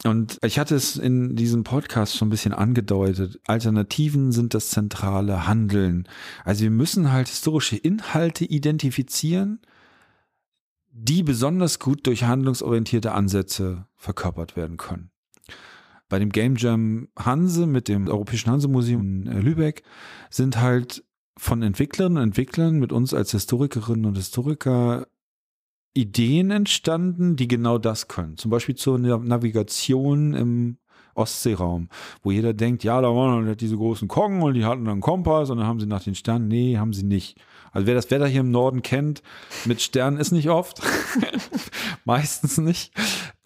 Und 0.04 0.38
ich 0.42 0.58
hatte 0.58 0.74
es 0.74 0.96
in 0.96 1.36
diesem 1.36 1.64
Podcast 1.64 2.16
schon 2.16 2.28
ein 2.28 2.30
bisschen 2.30 2.52
angedeutet. 2.52 3.40
Alternativen 3.46 4.32
sind 4.32 4.54
das 4.54 4.70
zentrale 4.70 5.46
Handeln. 5.46 6.08
Also 6.44 6.62
wir 6.62 6.70
müssen 6.70 7.12
halt 7.12 7.28
historische 7.28 7.76
Inhalte 7.76 8.44
identifizieren, 8.44 9.60
die 10.90 11.22
besonders 11.22 11.78
gut 11.78 12.06
durch 12.06 12.24
handlungsorientierte 12.24 13.12
Ansätze 13.12 13.86
verkörpert 13.96 14.56
werden 14.56 14.76
können. 14.76 15.10
Bei 16.08 16.18
dem 16.18 16.30
Game 16.30 16.54
Jam 16.56 17.08
Hanse 17.18 17.66
mit 17.66 17.88
dem 17.88 18.06
Europäischen 18.08 18.50
Hanse 18.50 18.68
Museum 18.68 19.26
in 19.26 19.42
Lübeck 19.42 19.82
sind 20.30 20.60
halt 20.60 21.02
von 21.36 21.62
Entwicklerinnen 21.62 22.18
und 22.18 22.24
Entwicklern 22.24 22.78
mit 22.78 22.92
uns 22.92 23.12
als 23.12 23.32
Historikerinnen 23.32 24.06
und 24.06 24.16
Historiker 24.16 25.06
Ideen 25.94 26.50
entstanden, 26.50 27.36
die 27.36 27.48
genau 27.48 27.78
das 27.78 28.08
können. 28.08 28.36
Zum 28.36 28.50
Beispiel 28.50 28.74
zur 28.74 28.98
Navigation 28.98 30.34
im 30.34 30.78
Ostseeraum, 31.14 31.88
wo 32.22 32.32
jeder 32.32 32.52
denkt, 32.52 32.82
ja, 32.82 33.00
da 33.00 33.08
waren 33.08 33.46
halt 33.46 33.60
diese 33.60 33.76
großen 33.76 34.08
Koggen 34.08 34.42
und 34.42 34.54
die 34.54 34.64
hatten 34.64 34.84
dann 34.84 35.00
Kompass 35.00 35.50
und 35.50 35.58
dann 35.58 35.66
haben 35.66 35.78
sie 35.78 35.86
nach 35.86 36.02
den 36.02 36.16
Sternen. 36.16 36.48
Nee, 36.48 36.76
haben 36.78 36.92
sie 36.92 37.04
nicht. 37.04 37.38
Also 37.70 37.86
wer 37.86 37.94
das 37.94 38.10
Wetter 38.10 38.26
hier 38.26 38.40
im 38.40 38.50
Norden 38.50 38.82
kennt, 38.82 39.22
mit 39.64 39.80
Sternen 39.80 40.18
ist 40.18 40.32
nicht 40.32 40.48
oft. 40.48 40.80
Meistens 42.04 42.58
nicht. 42.58 42.92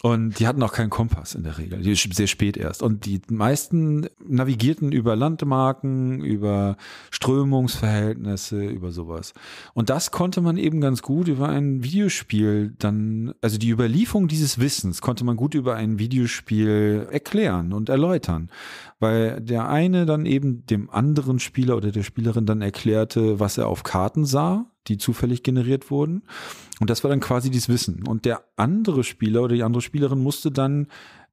Und 0.03 0.39
die 0.39 0.47
hatten 0.47 0.63
auch 0.63 0.73
keinen 0.73 0.91
Kompass 0.91 1.35
in 1.35 1.43
der 1.43 1.59
Regel, 1.59 1.81
die 1.81 1.95
sehr 1.97 2.29
spät 2.29 2.57
erst. 2.57 2.85
Und 2.85 3.05
die 3.05 3.21
meisten 3.31 4.07
navigierten 4.25 4.93
über 4.93 5.17
Landmarken, 5.17 6.23
über 6.23 6.77
Strömungsverhältnisse, 7.11 8.65
über 8.65 8.93
sowas. 8.93 9.35
Und 9.75 9.91
das 9.91 10.13
konnte 10.13 10.41
man 10.41 10.57
eben 10.57 10.81
ganz 10.81 11.03
gut 11.03 11.27
über 11.27 11.49
ein 11.49 11.83
Videospiel 11.83 12.75
dann, 12.79 13.35
also 13.41 13.59
die 13.59 13.71
Überlieferung 13.71 14.29
dieses 14.29 14.61
Wissens 14.61 15.01
konnte 15.01 15.25
man 15.25 15.37
gut 15.37 15.55
über 15.55 15.75
ein 15.75 15.99
Videospiel 15.99 17.09
erklären 17.11 17.73
und 17.73 17.89
erläutern. 17.89 18.51
Weil 19.01 19.41
der 19.41 19.69
eine 19.69 20.07
dann 20.07 20.27
eben 20.27 20.67
dem 20.67 20.91
anderen 20.91 21.39
Spieler 21.39 21.77
oder 21.77 21.93
der 21.93 22.03
Spielerin 22.03 22.47
dann 22.47 22.63
erklärte, 22.63 23.39
was 23.39 23.57
er 23.57 23.69
auf 23.69 23.85
Karten 23.85 24.25
sah, 24.25 24.67
die 24.89 24.99
zufällig 24.99 25.43
generiert 25.43 25.91
wurden. 25.91 26.23
Und 26.81 26.91
das 26.91 27.05
war 27.05 27.11
dann 27.11 27.21
quasi 27.21 27.51
dieses 27.51 27.69
Wissen. 27.69 28.07
Und 28.07 28.25
der 28.25 28.43
andere 28.57 29.05
Spieler 29.05 29.43
oder 29.43 29.55
die 29.55 29.63
andere 29.63 29.83
Spielerin 29.83 30.21
musste 30.21 30.51
dann 30.51 30.89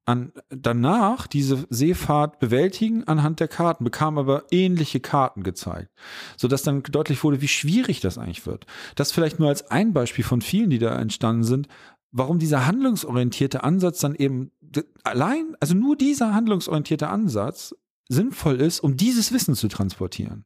an, 0.06 0.32
danach 0.50 1.26
diese 1.26 1.66
Seefahrt 1.70 2.40
bewältigen 2.40 3.06
anhand 3.06 3.40
der 3.40 3.48
Karten, 3.48 3.84
bekam 3.84 4.18
aber 4.18 4.44
ähnliche 4.52 5.00
Karten 5.00 5.42
gezeigt, 5.42 5.90
sodass 6.38 6.62
dann 6.62 6.84
deutlich 6.84 7.24
wurde, 7.24 7.42
wie 7.42 7.48
schwierig 7.48 8.02
das 8.02 8.18
eigentlich 8.18 8.46
wird. 8.46 8.68
Das 8.96 9.12
vielleicht 9.12 9.40
nur 9.40 9.50
als 9.50 9.72
ein 9.72 9.94
Beispiel 9.94 10.24
von 10.24 10.42
vielen, 10.42 10.70
die 10.70 10.78
da 10.78 10.96
entstanden 11.00 11.44
sind, 11.44 11.68
warum 12.16 12.40
dieser 12.40 12.66
handlungsorientierte 12.66 13.64
Ansatz 13.64 14.00
dann 14.00 14.16
eben 14.16 14.52
allein, 15.04 15.56
also 15.60 15.76
nur 15.76 15.96
dieser 15.96 16.34
handlungsorientierte 16.34 17.10
Ansatz 17.10 17.76
sinnvoll 18.08 18.62
ist, 18.62 18.80
um 18.80 18.98
dieses 18.98 19.34
Wissen 19.34 19.56
zu 19.56 19.68
transportieren 19.68 20.46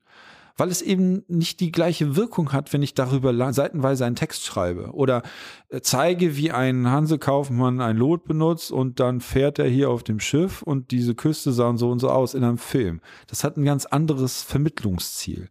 weil 0.60 0.70
es 0.70 0.82
eben 0.82 1.24
nicht 1.28 1.62
die 1.62 1.72
gleiche 1.72 2.16
Wirkung 2.16 2.52
hat, 2.52 2.74
wenn 2.74 2.84
ich 2.84 2.94
darüber 2.94 3.54
seitenweise 3.54 4.06
einen 4.06 4.18
Text 4.18 4.46
schreibe 4.46 4.92
oder 4.92 5.24
äh, 5.70 5.80
zeige, 5.82 6.36
wie 6.36 6.52
ein 6.52 6.88
Hansekaufmann 6.90 7.80
ein 7.80 7.96
Lot 7.96 8.26
benutzt 8.26 8.72
und 8.72 9.00
dann 9.00 9.22
fährt 9.22 9.58
er 9.58 9.68
hier 9.70 9.90
auf 9.90 10.04
dem 10.04 10.20
Schiff 10.20 10.62
und 10.62 10.92
diese 10.92 11.16
Küste 11.16 11.54
sah 11.54 11.76
so 11.78 11.90
und 11.90 12.00
so 12.00 12.10
aus 12.10 12.34
in 12.34 12.44
einem 12.44 12.58
Film. 12.58 13.00
Das 13.28 13.44
hat 13.44 13.56
ein 13.56 13.64
ganz 13.64 13.86
anderes 13.86 14.44
Vermittlungsziel. 14.44 15.48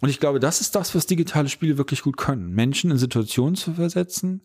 Und 0.00 0.08
ich 0.08 0.20
glaube, 0.20 0.38
das 0.38 0.60
ist 0.60 0.76
das, 0.76 0.94
was 0.94 1.06
digitale 1.06 1.48
Spiele 1.48 1.76
wirklich 1.76 2.02
gut 2.02 2.16
können. 2.16 2.50
Menschen 2.50 2.92
in 2.92 2.98
Situationen 2.98 3.56
zu 3.56 3.72
versetzen. 3.72 4.42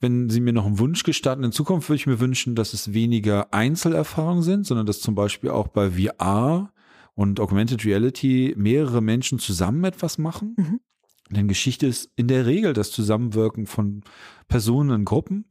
Wenn 0.00 0.28
Sie 0.28 0.40
mir 0.40 0.52
noch 0.52 0.66
einen 0.66 0.78
Wunsch 0.78 1.04
gestatten, 1.04 1.42
in 1.42 1.52
Zukunft 1.52 1.88
würde 1.88 1.96
ich 1.96 2.06
mir 2.06 2.20
wünschen, 2.20 2.54
dass 2.54 2.74
es 2.74 2.92
weniger 2.92 3.52
Einzelerfahrungen 3.52 4.42
sind, 4.42 4.66
sondern 4.66 4.86
dass 4.86 5.00
zum 5.00 5.14
Beispiel 5.14 5.50
auch 5.50 5.68
bei 5.68 5.90
VR 5.90 6.70
und 7.14 7.40
Augmented 7.40 7.84
Reality 7.84 8.54
mehrere 8.58 9.00
Menschen 9.00 9.38
zusammen 9.38 9.84
etwas 9.84 10.18
machen. 10.18 10.54
Mhm. 10.58 10.80
Denn 11.30 11.48
Geschichte 11.48 11.86
ist 11.86 12.10
in 12.14 12.28
der 12.28 12.46
Regel 12.46 12.72
das 12.72 12.90
Zusammenwirken 12.92 13.66
von 13.66 14.02
Personen 14.48 14.90
in 14.90 15.04
Gruppen. 15.04 15.46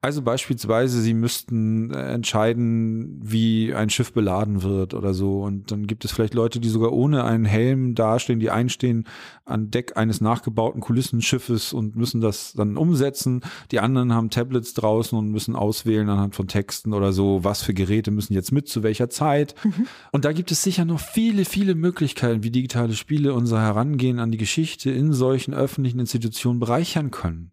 Also 0.00 0.22
beispielsweise, 0.22 1.02
sie 1.02 1.12
müssten 1.12 1.90
äh, 1.90 2.14
entscheiden, 2.14 3.18
wie 3.20 3.74
ein 3.74 3.90
Schiff 3.90 4.12
beladen 4.12 4.62
wird 4.62 4.94
oder 4.94 5.12
so. 5.12 5.42
Und 5.42 5.70
dann 5.70 5.86
gibt 5.86 6.04
es 6.04 6.12
vielleicht 6.12 6.34
Leute, 6.34 6.60
die 6.60 6.68
sogar 6.68 6.92
ohne 6.92 7.24
einen 7.24 7.44
Helm 7.44 7.94
dastehen, 7.94 8.40
die 8.40 8.50
einstehen 8.50 9.04
an 9.44 9.70
Deck 9.70 9.96
eines 9.96 10.20
nachgebauten 10.20 10.80
Kulissenschiffes 10.80 11.72
und 11.72 11.96
müssen 11.96 12.20
das 12.20 12.54
dann 12.54 12.76
umsetzen. 12.76 13.42
Die 13.70 13.80
anderen 13.80 14.14
haben 14.14 14.30
Tablets 14.30 14.72
draußen 14.72 15.18
und 15.18 15.30
müssen 15.30 15.54
auswählen 15.54 16.08
anhand 16.08 16.34
von 16.34 16.48
Texten 16.48 16.94
oder 16.94 17.12
so, 17.12 17.44
was 17.44 17.62
für 17.62 17.74
Geräte 17.74 18.10
müssen 18.10 18.32
jetzt 18.32 18.52
mit, 18.52 18.68
zu 18.68 18.82
welcher 18.82 19.10
Zeit. 19.10 19.54
Mhm. 19.64 19.86
Und 20.12 20.24
da 20.24 20.32
gibt 20.32 20.50
es 20.52 20.62
sicher 20.62 20.84
noch 20.84 21.00
viele, 21.00 21.44
viele 21.44 21.74
Möglichkeiten, 21.74 22.42
wie 22.42 22.50
digitale 22.50 22.94
Spiele 22.94 23.34
unser 23.34 23.60
Herangehen 23.60 24.20
an 24.20 24.30
die 24.30 24.38
Geschichte 24.38 24.90
in 24.90 25.12
solchen 25.12 25.52
öffentlichen 25.54 26.00
Institutionen 26.00 26.60
bereichern 26.60 27.10
können 27.10 27.52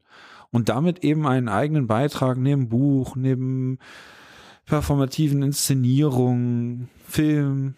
und 0.56 0.70
damit 0.70 1.04
eben 1.04 1.28
einen 1.28 1.50
eigenen 1.50 1.86
Beitrag 1.86 2.38
neben 2.38 2.70
Buch, 2.70 3.18
neben 3.18 3.78
performativen 4.66 5.44
Inszenierungen, 5.44 6.88
Film 7.06 7.76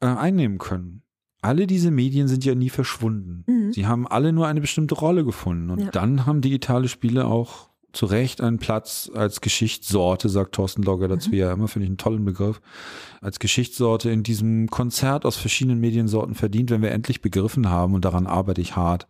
äh, 0.00 0.06
einnehmen 0.06 0.58
können. 0.58 1.02
Alle 1.40 1.68
diese 1.68 1.92
Medien 1.92 2.26
sind 2.26 2.44
ja 2.44 2.56
nie 2.56 2.68
verschwunden. 2.68 3.44
Mhm. 3.46 3.72
Sie 3.72 3.86
haben 3.86 4.08
alle 4.08 4.32
nur 4.32 4.48
eine 4.48 4.60
bestimmte 4.60 4.96
Rolle 4.96 5.24
gefunden. 5.24 5.70
Und 5.70 5.82
ja. 5.82 5.90
dann 5.92 6.26
haben 6.26 6.40
digitale 6.40 6.88
Spiele 6.88 7.26
auch 7.26 7.68
zu 7.92 8.06
Recht 8.06 8.40
einen 8.40 8.58
Platz 8.58 9.08
als 9.14 9.40
Geschichtssorte, 9.40 10.28
sagt 10.28 10.56
Thorsten 10.56 10.82
Logger 10.82 11.06
dazu 11.06 11.30
mhm. 11.30 11.36
ja 11.36 11.52
immer, 11.52 11.68
finde 11.68 11.84
ich 11.84 11.90
einen 11.90 11.98
tollen 11.98 12.24
Begriff, 12.24 12.60
als 13.20 13.38
Geschichtssorte 13.38 14.10
in 14.10 14.24
diesem 14.24 14.66
Konzert 14.68 15.24
aus 15.24 15.36
verschiedenen 15.36 15.78
Mediensorten 15.78 16.34
verdient, 16.34 16.70
wenn 16.70 16.82
wir 16.82 16.90
endlich 16.90 17.20
begriffen 17.20 17.70
haben, 17.70 17.94
und 17.94 18.04
daran 18.04 18.26
arbeite 18.26 18.60
ich 18.60 18.74
hart, 18.74 19.06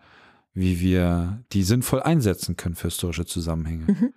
wie 0.52 0.80
wir 0.80 1.44
die 1.52 1.62
sinnvoll 1.62 2.02
einsetzen 2.02 2.56
können 2.56 2.74
für 2.74 2.88
historische 2.88 3.26
Zusammenhänge. 3.26 3.92
Mhm. 3.92 4.14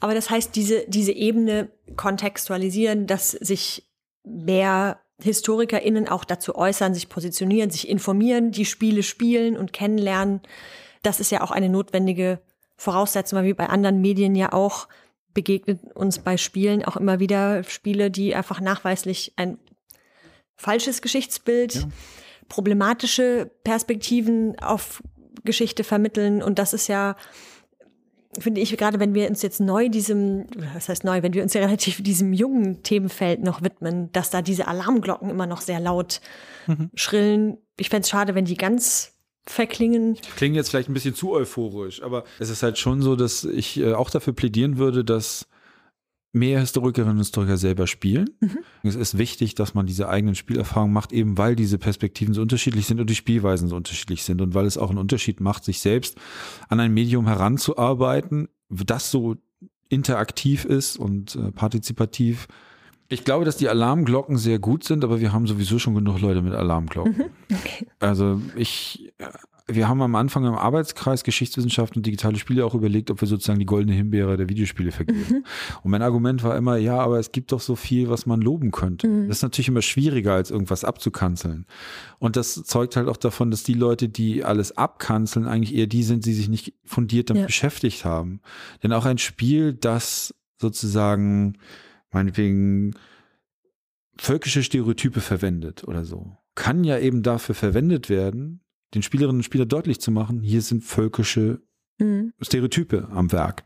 Aber 0.00 0.14
das 0.14 0.30
heißt, 0.30 0.54
diese, 0.54 0.84
diese 0.88 1.12
Ebene 1.12 1.70
kontextualisieren, 1.96 3.06
dass 3.06 3.30
sich 3.30 3.88
mehr 4.24 5.00
HistorikerInnen 5.22 6.08
auch 6.08 6.24
dazu 6.24 6.54
äußern, 6.54 6.94
sich 6.94 7.08
positionieren, 7.08 7.70
sich 7.70 7.88
informieren, 7.88 8.52
die 8.52 8.64
Spiele 8.64 9.02
spielen 9.02 9.56
und 9.56 9.72
kennenlernen. 9.72 10.40
Das 11.02 11.20
ist 11.20 11.30
ja 11.30 11.42
auch 11.42 11.50
eine 11.50 11.68
notwendige 11.68 12.40
Voraussetzung, 12.76 13.38
weil 13.38 13.46
wie 13.46 13.54
bei 13.54 13.68
anderen 13.68 14.00
Medien 14.00 14.34
ja 14.34 14.52
auch 14.52 14.88
begegnet 15.34 15.80
uns 15.94 16.20
bei 16.20 16.36
Spielen 16.36 16.84
auch 16.84 16.96
immer 16.96 17.20
wieder 17.20 17.64
Spiele, 17.64 18.10
die 18.10 18.34
einfach 18.34 18.60
nachweislich 18.60 19.32
ein 19.36 19.58
falsches 20.56 21.02
Geschichtsbild, 21.02 21.74
ja. 21.74 21.82
problematische 22.48 23.50
Perspektiven 23.64 24.58
auf 24.58 25.02
Geschichte 25.48 25.82
vermitteln. 25.82 26.42
Und 26.42 26.58
das 26.58 26.74
ist 26.74 26.86
ja, 26.86 27.16
finde 28.38 28.60
ich, 28.60 28.76
gerade 28.76 29.00
wenn 29.00 29.14
wir 29.14 29.28
uns 29.28 29.40
jetzt 29.42 29.60
neu 29.60 29.88
diesem, 29.88 30.46
was 30.74 30.88
heißt 30.88 31.04
neu, 31.04 31.22
wenn 31.22 31.32
wir 31.32 31.42
uns 31.42 31.54
ja 31.54 31.62
relativ 31.62 32.02
diesem 32.02 32.34
jungen 32.34 32.82
Themenfeld 32.82 33.42
noch 33.42 33.62
widmen, 33.62 34.12
dass 34.12 34.28
da 34.30 34.42
diese 34.42 34.68
Alarmglocken 34.68 35.30
immer 35.30 35.46
noch 35.46 35.62
sehr 35.62 35.80
laut 35.80 36.20
mhm. 36.66 36.90
schrillen. 36.94 37.56
Ich 37.78 37.88
fände 37.88 38.02
es 38.02 38.10
schade, 38.10 38.34
wenn 38.34 38.44
die 38.44 38.58
ganz 38.58 39.14
verklingen. 39.46 40.18
Klingen 40.36 40.54
jetzt 40.54 40.68
vielleicht 40.68 40.90
ein 40.90 40.94
bisschen 40.94 41.14
zu 41.14 41.32
euphorisch, 41.32 42.02
aber 42.02 42.24
es 42.38 42.50
ist 42.50 42.62
halt 42.62 42.76
schon 42.76 43.00
so, 43.00 43.16
dass 43.16 43.44
ich 43.44 43.78
äh, 43.78 43.94
auch 43.94 44.10
dafür 44.10 44.34
plädieren 44.34 44.76
würde, 44.76 45.04
dass 45.04 45.48
mehr 46.32 46.60
Historikerinnen 46.60 47.16
und 47.16 47.18
Historiker 47.18 47.56
selber 47.56 47.86
spielen. 47.86 48.30
Mhm. 48.40 48.58
Es 48.82 48.94
ist 48.94 49.18
wichtig, 49.18 49.54
dass 49.54 49.74
man 49.74 49.86
diese 49.86 50.08
eigenen 50.08 50.34
Spielerfahrungen 50.34 50.92
macht, 50.92 51.12
eben 51.12 51.38
weil 51.38 51.56
diese 51.56 51.78
Perspektiven 51.78 52.34
so 52.34 52.42
unterschiedlich 52.42 52.86
sind 52.86 53.00
und 53.00 53.08
die 53.08 53.14
Spielweisen 53.14 53.68
so 53.68 53.76
unterschiedlich 53.76 54.24
sind 54.24 54.40
und 54.40 54.54
weil 54.54 54.66
es 54.66 54.78
auch 54.78 54.90
einen 54.90 54.98
Unterschied 54.98 55.40
macht, 55.40 55.64
sich 55.64 55.80
selbst 55.80 56.18
an 56.68 56.80
ein 56.80 56.92
Medium 56.92 57.26
heranzuarbeiten, 57.26 58.48
das 58.68 59.10
so 59.10 59.36
interaktiv 59.88 60.64
ist 60.64 60.98
und 60.98 61.36
äh, 61.36 61.50
partizipativ. 61.52 62.46
Ich 63.08 63.24
glaube, 63.24 63.46
dass 63.46 63.56
die 63.56 63.70
Alarmglocken 63.70 64.36
sehr 64.36 64.58
gut 64.58 64.84
sind, 64.84 65.02
aber 65.02 65.20
wir 65.20 65.32
haben 65.32 65.46
sowieso 65.46 65.78
schon 65.78 65.94
genug 65.94 66.20
Leute 66.20 66.42
mit 66.42 66.52
Alarmglocken. 66.54 67.16
Mhm. 67.16 67.24
Okay. 67.50 67.86
Also 67.98 68.42
ich 68.56 69.12
äh, 69.16 69.24
wir 69.70 69.86
haben 69.86 70.00
am 70.00 70.14
Anfang 70.14 70.46
im 70.46 70.54
Arbeitskreis 70.54 71.24
Geschichtswissenschaft 71.24 71.94
und 71.96 72.06
digitale 72.06 72.38
Spiele 72.38 72.64
auch 72.64 72.74
überlegt, 72.74 73.10
ob 73.10 73.20
wir 73.20 73.28
sozusagen 73.28 73.58
die 73.58 73.66
goldene 73.66 73.94
Himbeere 73.94 74.38
der 74.38 74.48
Videospiele 74.48 74.92
vergeben. 74.92 75.26
Mhm. 75.28 75.44
Und 75.82 75.90
mein 75.90 76.00
Argument 76.00 76.42
war 76.42 76.56
immer, 76.56 76.78
ja, 76.78 76.98
aber 76.98 77.18
es 77.18 77.32
gibt 77.32 77.52
doch 77.52 77.60
so 77.60 77.76
viel, 77.76 78.08
was 78.08 78.24
man 78.24 78.40
loben 78.40 78.70
könnte. 78.70 79.06
Mhm. 79.06 79.28
Das 79.28 79.38
ist 79.38 79.42
natürlich 79.42 79.68
immer 79.68 79.82
schwieriger, 79.82 80.32
als 80.32 80.50
irgendwas 80.50 80.84
abzukanzeln. 80.84 81.66
Und 82.18 82.36
das 82.36 82.54
zeugt 82.54 82.96
halt 82.96 83.08
auch 83.08 83.18
davon, 83.18 83.50
dass 83.50 83.62
die 83.62 83.74
Leute, 83.74 84.08
die 84.08 84.42
alles 84.42 84.76
abkanzeln, 84.78 85.46
eigentlich 85.46 85.74
eher 85.74 85.86
die 85.86 86.02
sind, 86.02 86.24
die 86.24 86.32
sich 86.32 86.48
nicht 86.48 86.72
fundiert 86.84 87.28
damit 87.28 87.42
ja. 87.42 87.46
beschäftigt 87.46 88.06
haben. 88.06 88.40
Denn 88.82 88.94
auch 88.94 89.04
ein 89.04 89.18
Spiel, 89.18 89.74
das 89.74 90.34
sozusagen, 90.56 91.58
meinetwegen, 92.10 92.94
völkische 94.16 94.62
Stereotype 94.62 95.20
verwendet 95.20 95.84
oder 95.86 96.04
so, 96.04 96.38
kann 96.54 96.84
ja 96.84 96.98
eben 96.98 97.22
dafür 97.22 97.54
verwendet 97.54 98.08
werden, 98.08 98.60
den 98.94 99.02
Spielerinnen 99.02 99.40
und 99.40 99.44
Spielern 99.44 99.68
deutlich 99.68 100.00
zu 100.00 100.10
machen, 100.10 100.42
hier 100.42 100.62
sind 100.62 100.84
völkische 100.84 101.60
mhm. 101.98 102.32
Stereotype 102.40 103.08
am 103.10 103.32
Werk. 103.32 103.64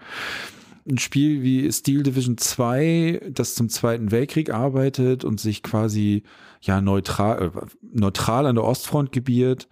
Ein 0.89 0.99
Spiel 0.99 1.43
wie 1.43 1.71
Steel 1.71 2.03
Division 2.03 2.39
2, 2.39 3.31
das 3.31 3.55
zum 3.55 3.69
Zweiten 3.69 4.11
Weltkrieg 4.11 4.51
arbeitet 4.51 5.25
und 5.25 5.39
sich 5.39 5.63
quasi 5.63 6.25
ja 6.61 6.81
neutral, 6.81 7.53
äh, 7.55 7.67
neutral 7.83 8.47
an 8.47 8.57
der 8.57 8.65
Ostfront 8.65 9.13
gebiert, 9.13 9.69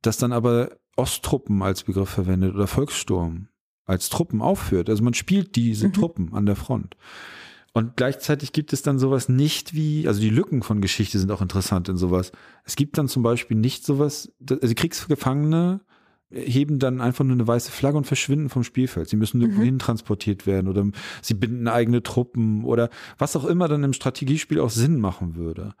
das 0.00 0.16
dann 0.16 0.32
aber 0.32 0.70
Osttruppen 0.96 1.62
als 1.62 1.84
Begriff 1.84 2.08
verwendet 2.08 2.54
oder 2.54 2.66
Volkssturm 2.66 3.48
als 3.84 4.08
Truppen 4.08 4.40
aufführt. 4.40 4.88
Also 4.88 5.02
man 5.02 5.14
spielt 5.14 5.56
diese 5.56 5.88
mhm. 5.88 5.92
Truppen 5.92 6.32
an 6.32 6.46
der 6.46 6.56
Front. 6.56 6.96
Und 7.76 7.96
gleichzeitig 7.96 8.52
gibt 8.52 8.72
es 8.72 8.82
dann 8.82 9.00
sowas 9.00 9.28
nicht 9.28 9.74
wie, 9.74 10.06
also 10.06 10.20
die 10.20 10.30
Lücken 10.30 10.62
von 10.62 10.80
Geschichte 10.80 11.18
sind 11.18 11.32
auch 11.32 11.42
interessant 11.42 11.88
in 11.88 11.96
sowas. 11.96 12.30
Es 12.64 12.76
gibt 12.76 12.96
dann 12.96 13.08
zum 13.08 13.24
Beispiel 13.24 13.56
nicht 13.56 13.84
sowas, 13.84 14.32
also 14.48 14.74
Kriegsgefangene 14.74 15.80
heben 16.30 16.78
dann 16.78 17.00
einfach 17.00 17.24
nur 17.24 17.34
eine 17.34 17.46
weiße 17.46 17.72
Flagge 17.72 17.98
und 17.98 18.06
verschwinden 18.06 18.48
vom 18.48 18.62
Spielfeld. 18.62 19.08
Sie 19.08 19.16
müssen 19.16 19.40
irgendwo 19.40 19.60
mhm. 19.60 19.66
hin 19.66 19.78
transportiert 19.80 20.46
werden 20.46 20.68
oder 20.68 20.86
sie 21.20 21.34
binden 21.34 21.66
eigene 21.66 22.02
Truppen 22.02 22.64
oder 22.64 22.90
was 23.18 23.34
auch 23.34 23.44
immer 23.44 23.66
dann 23.66 23.82
im 23.82 23.92
Strategiespiel 23.92 24.60
auch 24.60 24.70
Sinn 24.70 25.00
machen 25.00 25.34
würde. 25.34 25.74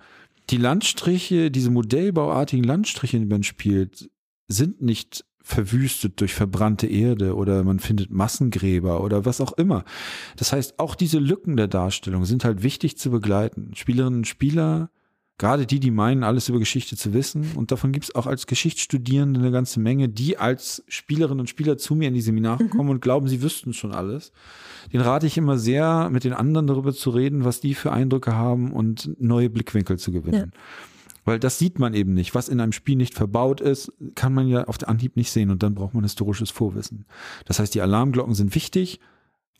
Die 0.50 0.56
Landstriche, 0.56 1.52
diese 1.52 1.70
modellbauartigen 1.70 2.64
Landstriche, 2.64 3.20
die 3.20 3.26
man 3.26 3.44
spielt, 3.44 4.10
sind 4.48 4.82
nicht 4.82 5.24
verwüstet 5.44 6.22
durch 6.22 6.34
verbrannte 6.34 6.86
Erde 6.86 7.36
oder 7.36 7.62
man 7.64 7.78
findet 7.78 8.10
Massengräber 8.10 9.04
oder 9.04 9.26
was 9.26 9.42
auch 9.42 9.52
immer. 9.52 9.84
Das 10.36 10.54
heißt, 10.54 10.78
auch 10.78 10.94
diese 10.94 11.18
Lücken 11.18 11.56
der 11.56 11.68
Darstellung 11.68 12.24
sind 12.24 12.44
halt 12.44 12.62
wichtig 12.62 12.96
zu 12.96 13.10
begleiten. 13.10 13.72
Spielerinnen 13.74 14.20
und 14.20 14.26
Spieler, 14.26 14.88
gerade 15.36 15.66
die, 15.66 15.80
die 15.80 15.90
meinen, 15.90 16.24
alles 16.24 16.48
über 16.48 16.58
Geschichte 16.58 16.96
zu 16.96 17.12
wissen, 17.12 17.52
und 17.56 17.72
davon 17.72 17.92
gibt 17.92 18.06
es 18.06 18.14
auch 18.14 18.26
als 18.26 18.46
Geschichtsstudierende 18.46 19.38
eine 19.38 19.50
ganze 19.50 19.80
Menge, 19.80 20.08
die 20.08 20.38
als 20.38 20.82
Spielerinnen 20.88 21.40
und 21.40 21.50
Spieler 21.50 21.76
zu 21.76 21.94
mir 21.94 22.08
in 22.08 22.14
die 22.14 22.22
Seminare 22.22 22.64
mhm. 22.64 22.70
kommen 22.70 22.88
und 22.88 23.02
glauben, 23.02 23.28
sie 23.28 23.42
wüssten 23.42 23.74
schon 23.74 23.92
alles. 23.92 24.32
Den 24.94 25.02
rate 25.02 25.26
ich 25.26 25.36
immer 25.36 25.58
sehr, 25.58 26.08
mit 26.10 26.24
den 26.24 26.32
anderen 26.32 26.66
darüber 26.66 26.94
zu 26.94 27.10
reden, 27.10 27.44
was 27.44 27.60
die 27.60 27.74
für 27.74 27.92
Eindrücke 27.92 28.34
haben 28.34 28.72
und 28.72 29.10
neue 29.20 29.50
Blickwinkel 29.50 29.98
zu 29.98 30.10
gewinnen. 30.10 30.52
Ja. 30.54 30.60
Weil 31.24 31.38
das 31.38 31.58
sieht 31.58 31.78
man 31.78 31.94
eben 31.94 32.14
nicht. 32.14 32.34
Was 32.34 32.48
in 32.48 32.60
einem 32.60 32.72
Spiel 32.72 32.96
nicht 32.96 33.14
verbaut 33.14 33.60
ist, 33.60 33.92
kann 34.14 34.34
man 34.34 34.46
ja 34.46 34.64
auf 34.64 34.78
der 34.78 34.88
Anhieb 34.88 35.16
nicht 35.16 35.30
sehen 35.30 35.50
und 35.50 35.62
dann 35.62 35.74
braucht 35.74 35.94
man 35.94 36.04
historisches 36.04 36.50
Vorwissen. 36.50 37.06
Das 37.46 37.58
heißt, 37.58 37.74
die 37.74 37.80
Alarmglocken 37.80 38.34
sind 38.34 38.54
wichtig, 38.54 39.00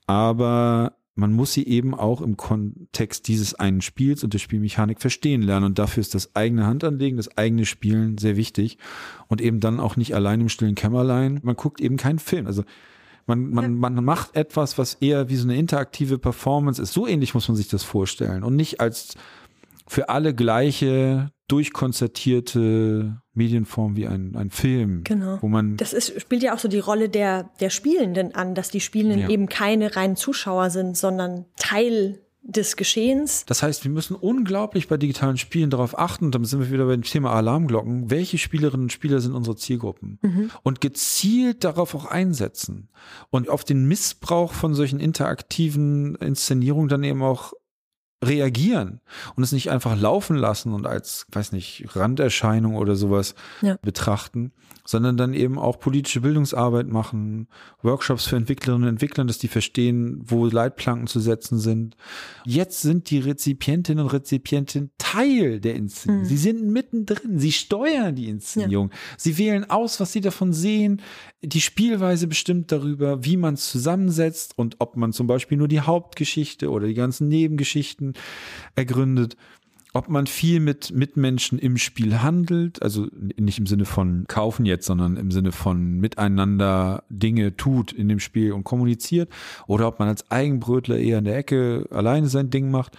aber 0.06 0.96
man 1.16 1.32
muss 1.32 1.52
sie 1.52 1.66
eben 1.66 1.94
auch 1.94 2.20
im 2.20 2.36
Kontext 2.36 3.28
dieses 3.28 3.54
einen 3.54 3.82
Spiels 3.82 4.24
und 4.24 4.34
der 4.34 4.40
Spielmechanik 4.40 5.00
verstehen 5.00 5.42
lernen. 5.42 5.66
Und 5.66 5.78
dafür 5.78 6.00
ist 6.00 6.14
das 6.14 6.34
eigene 6.34 6.66
Handanlegen, 6.66 7.16
das 7.16 7.38
eigene 7.38 7.66
Spielen 7.66 8.18
sehr 8.18 8.36
wichtig. 8.36 8.78
Und 9.28 9.40
eben 9.40 9.60
dann 9.60 9.78
auch 9.78 9.96
nicht 9.96 10.14
allein 10.14 10.40
im 10.40 10.48
stillen 10.48 10.74
Kämmerlein. 10.74 11.38
Man 11.44 11.54
guckt 11.54 11.80
eben 11.80 11.96
keinen 11.96 12.18
Film. 12.18 12.46
Also 12.48 12.64
man, 13.26 13.50
man, 13.50 13.74
man 13.76 14.04
macht 14.04 14.34
etwas, 14.36 14.76
was 14.76 14.94
eher 14.94 15.28
wie 15.30 15.36
so 15.36 15.44
eine 15.44 15.56
interaktive 15.56 16.18
Performance 16.18 16.82
ist. 16.82 16.92
So 16.92 17.06
ähnlich 17.06 17.32
muss 17.32 17.48
man 17.48 17.56
sich 17.56 17.68
das 17.68 17.84
vorstellen. 17.84 18.42
Und 18.42 18.56
nicht 18.56 18.80
als 18.80 19.14
für 19.86 20.08
alle 20.08 20.34
gleiche 20.34 21.30
durchkonzertierte 21.48 23.20
Medienform 23.34 23.96
wie 23.96 24.06
ein, 24.06 24.34
ein 24.34 24.50
Film. 24.50 25.04
Genau. 25.04 25.38
Wo 25.42 25.48
man 25.48 25.76
das 25.76 25.92
ist, 25.92 26.20
spielt 26.20 26.42
ja 26.42 26.54
auch 26.54 26.58
so 26.58 26.68
die 26.68 26.78
Rolle 26.78 27.08
der, 27.08 27.50
der 27.60 27.70
Spielenden 27.70 28.34
an, 28.34 28.54
dass 28.54 28.70
die 28.70 28.80
Spielenden 28.80 29.20
ja. 29.20 29.28
eben 29.28 29.48
keine 29.48 29.94
reinen 29.94 30.16
Zuschauer 30.16 30.70
sind, 30.70 30.96
sondern 30.96 31.44
Teil 31.56 32.20
des 32.46 32.76
Geschehens. 32.76 33.44
Das 33.46 33.62
heißt, 33.62 33.84
wir 33.84 33.90
müssen 33.90 34.14
unglaublich 34.14 34.86
bei 34.86 34.98
digitalen 34.98 35.38
Spielen 35.38 35.70
darauf 35.70 35.98
achten, 35.98 36.30
damit 36.30 36.48
sind 36.48 36.60
wir 36.60 36.70
wieder 36.70 36.86
beim 36.86 37.02
Thema 37.02 37.32
Alarmglocken, 37.32 38.10
welche 38.10 38.36
Spielerinnen 38.36 38.84
und 38.84 38.92
Spieler 38.92 39.20
sind 39.20 39.32
unsere 39.32 39.56
Zielgruppen 39.56 40.18
mhm. 40.20 40.50
und 40.62 40.82
gezielt 40.82 41.64
darauf 41.64 41.94
auch 41.94 42.04
einsetzen 42.04 42.90
und 43.30 43.48
auf 43.48 43.64
den 43.64 43.86
Missbrauch 43.86 44.52
von 44.52 44.74
solchen 44.74 45.00
interaktiven 45.00 46.16
Inszenierungen 46.16 46.88
dann 46.88 47.02
eben 47.02 47.22
auch 47.22 47.54
reagieren 48.26 49.00
und 49.36 49.42
es 49.42 49.52
nicht 49.52 49.70
einfach 49.70 49.98
laufen 49.98 50.36
lassen 50.36 50.72
und 50.72 50.86
als, 50.86 51.26
weiß 51.32 51.52
nicht, 51.52 51.84
Randerscheinung 51.94 52.76
oder 52.76 52.96
sowas 52.96 53.34
ja. 53.62 53.78
betrachten, 53.82 54.52
sondern 54.86 55.16
dann 55.16 55.32
eben 55.32 55.58
auch 55.58 55.78
politische 55.78 56.20
Bildungsarbeit 56.20 56.88
machen, 56.88 57.48
Workshops 57.82 58.26
für 58.26 58.36
Entwicklerinnen 58.36 58.88
und 58.88 58.94
Entwickler, 58.94 59.24
dass 59.24 59.38
die 59.38 59.48
verstehen, 59.48 60.20
wo 60.24 60.46
Leitplanken 60.46 61.06
zu 61.06 61.20
setzen 61.20 61.58
sind. 61.58 61.96
Jetzt 62.44 62.82
sind 62.82 63.10
die 63.10 63.18
Rezipientinnen 63.18 64.04
und 64.04 64.12
Rezipienten 64.12 64.90
Teil 64.98 65.60
der 65.60 65.74
Inszenierung. 65.74 66.24
Mhm. 66.24 66.28
Sie 66.28 66.36
sind 66.36 66.68
mittendrin, 66.68 67.38
sie 67.38 67.52
steuern 67.52 68.14
die 68.14 68.28
Inszenierung. 68.28 68.90
Ja. 68.90 68.96
Sie 69.16 69.38
wählen 69.38 69.68
aus, 69.70 70.00
was 70.00 70.12
sie 70.12 70.20
davon 70.20 70.52
sehen. 70.52 71.00
Die 71.42 71.60
Spielweise 71.60 72.26
bestimmt 72.26 72.72
darüber, 72.72 73.24
wie 73.24 73.36
man 73.36 73.54
es 73.54 73.70
zusammensetzt 73.70 74.58
und 74.58 74.76
ob 74.80 74.96
man 74.96 75.12
zum 75.12 75.26
Beispiel 75.26 75.56
nur 75.56 75.68
die 75.68 75.80
Hauptgeschichte 75.80 76.70
oder 76.70 76.86
die 76.86 76.94
ganzen 76.94 77.28
Nebengeschichten 77.28 78.13
ergründet 78.74 79.36
ob 79.94 80.08
man 80.08 80.26
viel 80.26 80.58
mit 80.58 80.90
Mitmenschen 80.90 81.56
im 81.56 81.78
Spiel 81.78 82.20
handelt, 82.20 82.82
also 82.82 83.06
nicht 83.12 83.60
im 83.60 83.66
Sinne 83.66 83.84
von 83.84 84.24
kaufen 84.26 84.66
jetzt, 84.66 84.86
sondern 84.86 85.16
im 85.16 85.30
Sinne 85.30 85.52
von 85.52 86.00
miteinander 86.00 87.04
Dinge 87.08 87.56
tut 87.56 87.92
in 87.92 88.08
dem 88.08 88.18
Spiel 88.18 88.52
und 88.52 88.64
kommuniziert, 88.64 89.30
oder 89.68 89.86
ob 89.86 90.00
man 90.00 90.08
als 90.08 90.28
Eigenbrötler 90.32 90.98
eher 90.98 91.18
in 91.18 91.24
der 91.24 91.36
Ecke 91.36 91.86
alleine 91.92 92.28
sein 92.28 92.50
Ding 92.50 92.72
macht. 92.72 92.98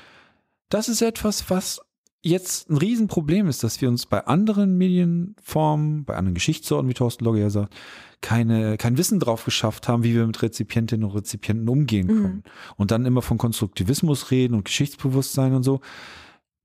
Das 0.70 0.88
ist 0.88 1.02
etwas, 1.02 1.50
was 1.50 1.82
jetzt 2.26 2.70
ein 2.70 2.78
Riesenproblem 2.78 3.48
ist, 3.48 3.64
dass 3.64 3.82
wir 3.82 3.90
uns 3.90 4.06
bei 4.06 4.26
anderen 4.26 4.78
Medienformen, 4.78 6.06
bei 6.06 6.16
anderen 6.16 6.36
Geschichtsorten, 6.36 6.90
wie 6.90 6.94
Thorsten 6.94 7.24
Logge 7.26 7.40
ja 7.40 7.50
sagt, 7.50 7.76
keine, 8.22 8.78
kein 8.78 8.98
Wissen 8.98 9.20
drauf 9.20 9.46
geschafft 9.46 9.88
haben, 9.88 10.04
wie 10.04 10.16
wir 10.16 10.26
mit 10.26 10.42
Rezipientinnen 10.42 11.06
und 11.08 11.16
Rezipienten 11.16 11.70
umgehen 11.70 12.08
können. 12.08 12.36
Mhm. 12.36 12.44
Und 12.78 12.92
dann 12.92 13.06
immer 13.06 13.22
von 13.22 13.38
Konstruktivismus 13.38 14.32
reden 14.32 14.56
und 14.56 14.66
Geschichtsbewusstsein 14.66 15.54
und 15.54 15.64
so 15.64 15.82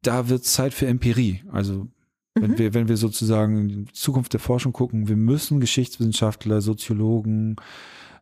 da 0.02 0.28
wird 0.28 0.44
Zeit 0.44 0.74
für 0.74 0.86
Empirie. 0.86 1.42
Also 1.50 1.88
wenn 2.34 2.52
mhm. 2.52 2.58
wir, 2.58 2.74
wenn 2.74 2.88
wir 2.88 2.96
sozusagen 2.96 3.58
in 3.58 3.68
die 3.68 3.92
Zukunft 3.92 4.32
der 4.32 4.40
Forschung 4.40 4.72
gucken, 4.72 5.08
wir 5.08 5.16
müssen 5.16 5.60
Geschichtswissenschaftler, 5.60 6.60
Soziologen 6.60 7.56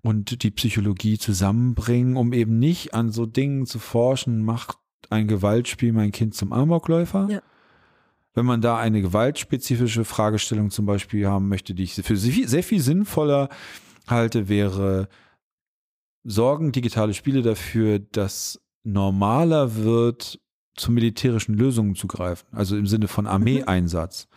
und 0.03 0.43
die 0.43 0.51
Psychologie 0.51 1.19
zusammenbringen, 1.19 2.17
um 2.17 2.33
eben 2.33 2.59
nicht 2.59 2.95
an 2.95 3.11
so 3.11 3.27
Dingen 3.27 3.67
zu 3.67 3.79
forschen, 3.79 4.45
macht 4.45 4.79
ein 5.11 5.29
Gewaltspiel 5.29 5.93
mein 5.93 6.13
Kind 6.13 6.35
zum 6.35 6.53
Amokläufer. 6.53 7.29
Ja. 7.31 7.43
Wenn 8.35 8.47
man 8.47 8.61
da 8.61 8.79
eine 8.79 9.01
gewaltspezifische 9.01 10.05
Fragestellung 10.05 10.71
zum 10.71 10.87
Beispiel 10.87 11.27
haben 11.27 11.49
möchte, 11.49 11.75
die 11.75 11.85
ich 11.85 11.95
für 11.95 12.17
sehr 12.17 12.63
viel 12.63 12.81
sinnvoller 12.81 13.49
halte, 14.07 14.49
wäre, 14.49 15.09
sorgen 16.25 16.73
digitale 16.73 17.15
Spiele 17.15 17.43
dafür, 17.43 17.99
dass 17.99 18.61
normaler 18.85 19.77
wird, 19.77 20.41
zu 20.77 20.93
militärischen 20.93 21.55
Lösungen 21.55 21.97
zu 21.97 22.07
greifen, 22.07 22.47
also 22.53 22.77
im 22.77 22.87
Sinne 22.87 23.09
von 23.09 23.27
Armeeeinsatz. 23.27 24.29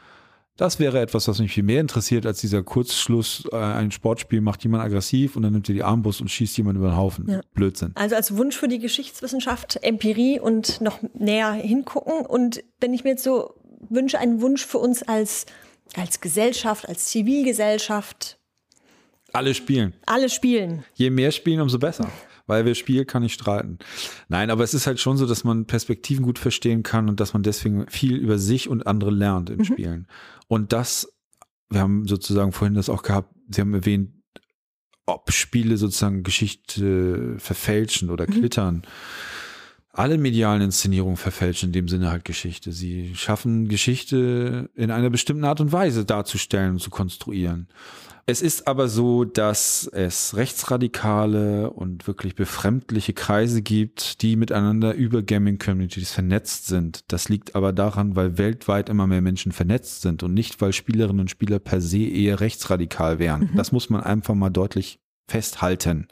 Das 0.62 0.78
wäre 0.78 1.00
etwas, 1.00 1.28
was 1.28 1.40
mich 1.40 1.52
viel 1.54 1.64
mehr 1.64 1.82
interessiert, 1.82 2.24
als 2.28 2.40
dieser 2.40 2.62
Kurzschluss, 2.62 3.46
äh, 3.52 3.56
ein 3.56 3.90
Sportspiel 3.90 4.42
macht 4.42 4.62
jemand 4.64 4.84
aggressiv 4.84 5.36
und 5.36 5.42
dann 5.42 5.54
nimmt 5.54 5.68
er 5.68 5.74
die 5.74 5.82
Armbrust 5.82 6.22
und 6.22 6.30
schießt 6.30 6.56
jemand 6.56 6.78
über 6.78 6.90
den 6.90 6.98
Haufen. 6.98 7.28
Ja. 7.28 7.42
Blödsinn. 7.56 7.94
Also 7.96 8.16
als 8.16 8.38
Wunsch 8.38 8.56
für 8.56 8.68
die 8.68 8.78
Geschichtswissenschaft 8.78 9.80
Empirie 9.82 10.40
und 10.40 10.80
noch 10.80 11.00
näher 11.16 11.54
hingucken. 11.54 12.28
Und 12.28 12.64
wenn 12.80 12.94
ich 12.94 13.04
mir 13.04 13.10
jetzt 13.10 13.24
so 13.24 13.56
wünsche, 13.90 14.20
einen 14.20 14.40
Wunsch 14.40 14.64
für 14.64 14.78
uns 14.78 15.02
als, 15.02 15.48
als 15.96 16.22
Gesellschaft, 16.22 16.88
als 16.88 17.06
Zivilgesellschaft. 17.06 18.38
Alle 19.34 19.56
spielen. 19.56 19.94
Alle 20.06 20.30
spielen. 20.30 20.84
Je 20.94 21.10
mehr 21.10 21.32
spielen, 21.32 21.60
umso 21.62 21.80
besser 21.80 22.08
weil 22.48 22.66
wer 22.66 22.76
spielt, 22.76 23.08
kann 23.08 23.24
nicht 23.24 23.34
streiten. 23.34 23.80
Nein, 24.28 24.50
aber 24.50 24.64
es 24.64 24.74
ist 24.74 24.88
halt 24.88 25.00
schon 25.00 25.18
so, 25.18 25.26
dass 25.26 25.44
man 25.44 25.66
Perspektiven 25.66 26.26
gut 26.26 26.40
verstehen 26.40 26.84
kann 26.84 27.10
und 27.10 27.20
dass 27.20 27.34
man 27.34 27.44
deswegen 27.44 27.88
viel 27.88 28.16
über 28.16 28.38
sich 28.38 28.70
und 28.70 28.88
andere 28.88 29.12
lernt 29.12 29.50
im 29.50 29.60
mhm. 29.60 29.66
Spielen. 29.66 30.08
Und 30.48 30.74
das, 30.74 31.12
wir 31.70 31.82
haben 31.82 32.08
sozusagen 32.08 32.52
vorhin 32.52 32.76
das 32.76 32.90
auch 32.90 33.04
gehabt, 33.04 33.34
Sie 33.54 33.60
haben 33.60 33.74
erwähnt, 33.74 34.12
ob 35.06 35.32
Spiele 35.32 35.78
sozusagen 35.78 36.24
Geschichte 36.24 37.36
verfälschen 37.38 38.10
oder 38.10 38.26
klittern. 38.28 38.84
Alle 39.94 40.18
medialen 40.18 40.62
Inszenierungen 40.62 41.18
verfälschen 41.18 41.70
in 41.70 41.74
dem 41.74 41.88
Sinne 41.90 42.12
halt 42.12 42.24
Geschichte. 42.24 42.72
Sie 42.72 43.14
schaffen 43.16 43.68
Geschichte 43.68 44.70
in 44.74 44.90
einer 44.90 45.10
bestimmten 45.10 45.44
Art 45.44 45.60
und 45.60 45.72
Weise 45.74 46.06
darzustellen 46.06 46.72
und 46.72 46.80
zu 46.80 46.90
konstruieren. 46.90 47.68
Es 48.26 48.42
ist 48.42 48.68
aber 48.68 48.88
so, 48.88 49.26
dass 49.26 49.90
es 49.92 50.38
rechtsradikale 50.38 51.72
und 51.72 52.08
wirklich 52.08 52.36
befremdliche 52.36 53.14
Kreise 53.14 53.62
gibt, 53.62 54.22
die 54.22 54.36
miteinander 54.36 54.94
über 54.94 55.24
Gaming-Communities 55.24 56.12
vernetzt 56.12 56.68
sind. 56.68 57.04
Das 57.12 57.28
liegt 57.28 57.56
aber 57.56 57.74
daran, 57.74 58.16
weil 58.16 58.38
weltweit 58.38 58.90
immer 58.90 59.08
mehr 59.08 59.22
Menschen 59.22 59.52
vernetzt 59.52 60.04
sind 60.04 60.24
und 60.24 60.34
nicht, 60.34 60.62
weil 60.62 60.72
Spielerinnen 60.72 61.20
und 61.20 61.32
Spieler 61.32 61.60
per 61.60 61.82
se 61.82 62.04
eher 62.04 62.40
rechtsradikal 62.40 63.20
wären. 63.20 63.50
Mhm. 63.52 63.58
Das 63.58 63.72
muss 63.72 63.90
man 63.90 64.02
einfach 64.02 64.36
mal 64.36 64.52
deutlich 64.52 65.00
festhalten. 65.28 66.08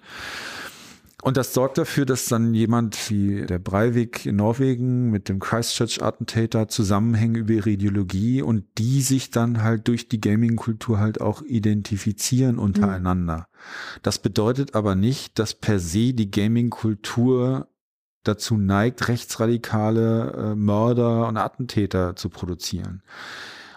Und 1.21 1.35
das 1.35 1.53
sorgt 1.53 1.77
dafür, 1.77 2.05
dass 2.05 2.25
dann 2.25 2.53
jemand 2.53 3.09
wie 3.09 3.45
der 3.45 3.59
Breivik 3.59 4.25
in 4.25 4.37
Norwegen 4.37 5.09
mit 5.11 5.27
dem 5.27 5.39
Christchurch-Attentäter 5.39 6.69
zusammenhängen 6.69 7.35
über 7.35 7.51
ihre 7.53 7.71
Ideologie 7.71 8.41
und 8.41 8.65
die 8.77 9.01
sich 9.01 9.29
dann 9.29 9.61
halt 9.61 9.89
durch 9.89 10.07
die 10.07 10.21
Gaming-Kultur 10.21 10.99
halt 10.99 11.19
auch 11.19 11.41
identifizieren 11.41 12.57
untereinander. 12.57 13.37
Mhm. 13.37 13.99
Das 14.01 14.19
bedeutet 14.19 14.75
aber 14.75 14.95
nicht, 14.95 15.39
dass 15.39 15.55
per 15.55 15.79
se 15.79 16.13
die 16.13 16.31
Gaming-Kultur 16.31 17.67
dazu 18.23 18.57
neigt, 18.57 19.07
rechtsradikale 19.09 20.31
äh, 20.31 20.55
Mörder 20.55 21.27
und 21.27 21.35
Attentäter 21.35 22.15
zu 22.15 22.29
produzieren. 22.29 23.03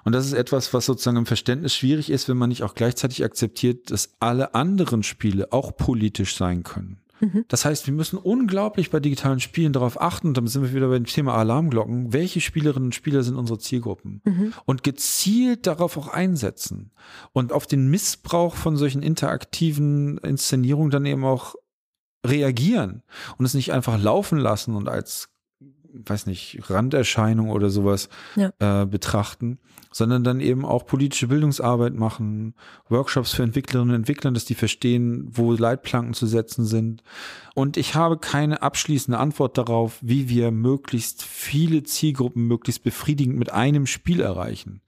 Und 0.05 0.13
das 0.13 0.27
ist 0.27 0.33
etwas, 0.33 0.75
was 0.75 0.87
sozusagen 0.87 1.17
im 1.17 1.27
Verständnis 1.27 1.75
schwierig 1.75 2.11
ist, 2.11 2.29
wenn 2.29 2.37
man 2.37 2.49
nicht 2.49 2.63
auch 2.63 2.75
gleichzeitig 2.75 3.25
akzeptiert, 3.25 3.91
dass 3.91 4.15
alle 4.21 4.55
anderen 4.55 5.03
Spiele 5.03 5.53
auch 5.53 5.77
politisch 5.77 6.37
sein 6.37 6.63
können. 6.65 7.02
Mhm. 7.23 7.45
Das 7.49 7.65
heißt, 7.65 7.87
wir 7.87 7.95
müssen 7.95 8.19
unglaublich 8.19 8.91
bei 8.91 8.99
digitalen 8.99 9.39
Spielen 9.39 9.73
darauf 9.73 10.01
achten, 10.01 10.35
dann 10.35 10.49
sind 10.49 10.63
wir 10.63 10.75
wieder 10.75 10.89
beim 10.89 11.05
Thema 11.05 11.35
Alarmglocken, 11.35 12.13
welche 12.13 12.41
Spielerinnen 12.41 12.89
und 12.89 12.95
Spieler 12.95 13.23
sind 13.23 13.37
unsere 13.37 13.61
Zielgruppen 13.61 14.21
mhm. 14.25 14.53
und 14.65 14.83
gezielt 14.83 15.67
darauf 15.69 15.97
auch 15.97 16.09
einsetzen 16.09 16.91
und 17.33 17.53
auf 17.53 17.67
den 17.67 17.89
Missbrauch 17.89 18.57
von 18.57 18.77
solchen 18.77 19.03
interaktiven 19.03 20.19
Inszenierungen 20.19 20.91
dann 20.91 21.07
eben 21.07 21.25
auch 21.25 21.55
reagieren 22.27 23.03
und 23.39 23.45
es 23.45 23.55
nicht 23.55 23.73
einfach 23.73 24.01
laufen 24.01 24.39
lassen 24.39 24.75
und 24.75 24.89
als 24.89 25.32
weiß 25.93 26.27
nicht, 26.27 26.59
Randerscheinung 26.69 27.51
oder 27.51 27.71
sowas 27.71 28.09
ja. 28.37 28.53
äh, 28.59 28.87
betrachten, 28.87 29.59
sondern 29.93 30.25
dann 30.25 30.41
eben 30.41 30.65
auch 30.65 30.87
politische 30.87 31.29
Bildungsarbeit 31.29 31.95
machen, 31.95 32.55
Workshops 32.89 33.33
für 33.33 33.43
Entwicklerinnen 33.43 33.95
und 33.95 34.01
Entwickler, 34.01 34.31
dass 34.31 34.45
die 34.45 34.55
verstehen, 34.55 35.29
wo 35.31 35.53
Leitplanken 35.53 36.15
zu 36.15 36.27
setzen 36.27 36.65
sind. 36.65 37.03
Und 37.55 37.77
ich 37.77 37.95
habe 37.95 38.19
keine 38.19 38.63
abschließende 38.63 39.19
Antwort 39.19 39.59
darauf, 39.59 39.99
wie 40.01 40.29
wir 40.29 40.51
möglichst 40.51 41.23
viele 41.23 41.83
Zielgruppen 41.83 42.47
möglichst 42.47 42.83
befriedigend 42.83 43.39
mit 43.39 43.53
einem 43.53 43.87
Spiel 43.87 44.21
erreichen. 44.21 44.81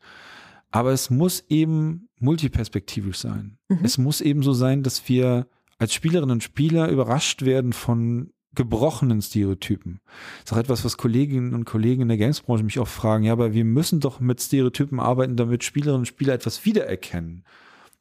Aber 0.70 0.92
es 0.92 1.10
muss 1.10 1.44
eben 1.48 2.08
multiperspektivisch 2.18 3.18
sein. 3.18 3.58
Mhm. 3.68 3.80
Es 3.84 3.98
muss 3.98 4.20
eben 4.20 4.42
so 4.42 4.52
sein, 4.52 4.82
dass 4.82 5.08
wir 5.08 5.46
als 5.78 5.92
Spielerinnen 5.92 6.32
und 6.32 6.42
Spieler 6.42 6.88
überrascht 6.88 7.42
werden 7.42 7.72
von 7.72 8.30
gebrochenen 8.54 9.22
Stereotypen. 9.22 10.00
Das 10.40 10.50
ist 10.50 10.52
auch 10.52 10.60
etwas, 10.60 10.84
was 10.84 10.96
Kolleginnen 10.96 11.54
und 11.54 11.64
Kollegen 11.64 12.02
in 12.02 12.08
der 12.08 12.16
Gamesbranche 12.16 12.64
mich 12.64 12.78
auch 12.78 12.88
fragen. 12.88 13.24
Ja, 13.24 13.32
aber 13.32 13.52
wir 13.52 13.64
müssen 13.64 14.00
doch 14.00 14.20
mit 14.20 14.40
Stereotypen 14.40 15.00
arbeiten, 15.00 15.36
damit 15.36 15.64
Spielerinnen 15.64 16.00
und 16.00 16.06
Spieler 16.06 16.34
etwas 16.34 16.64
wiedererkennen. 16.64 17.44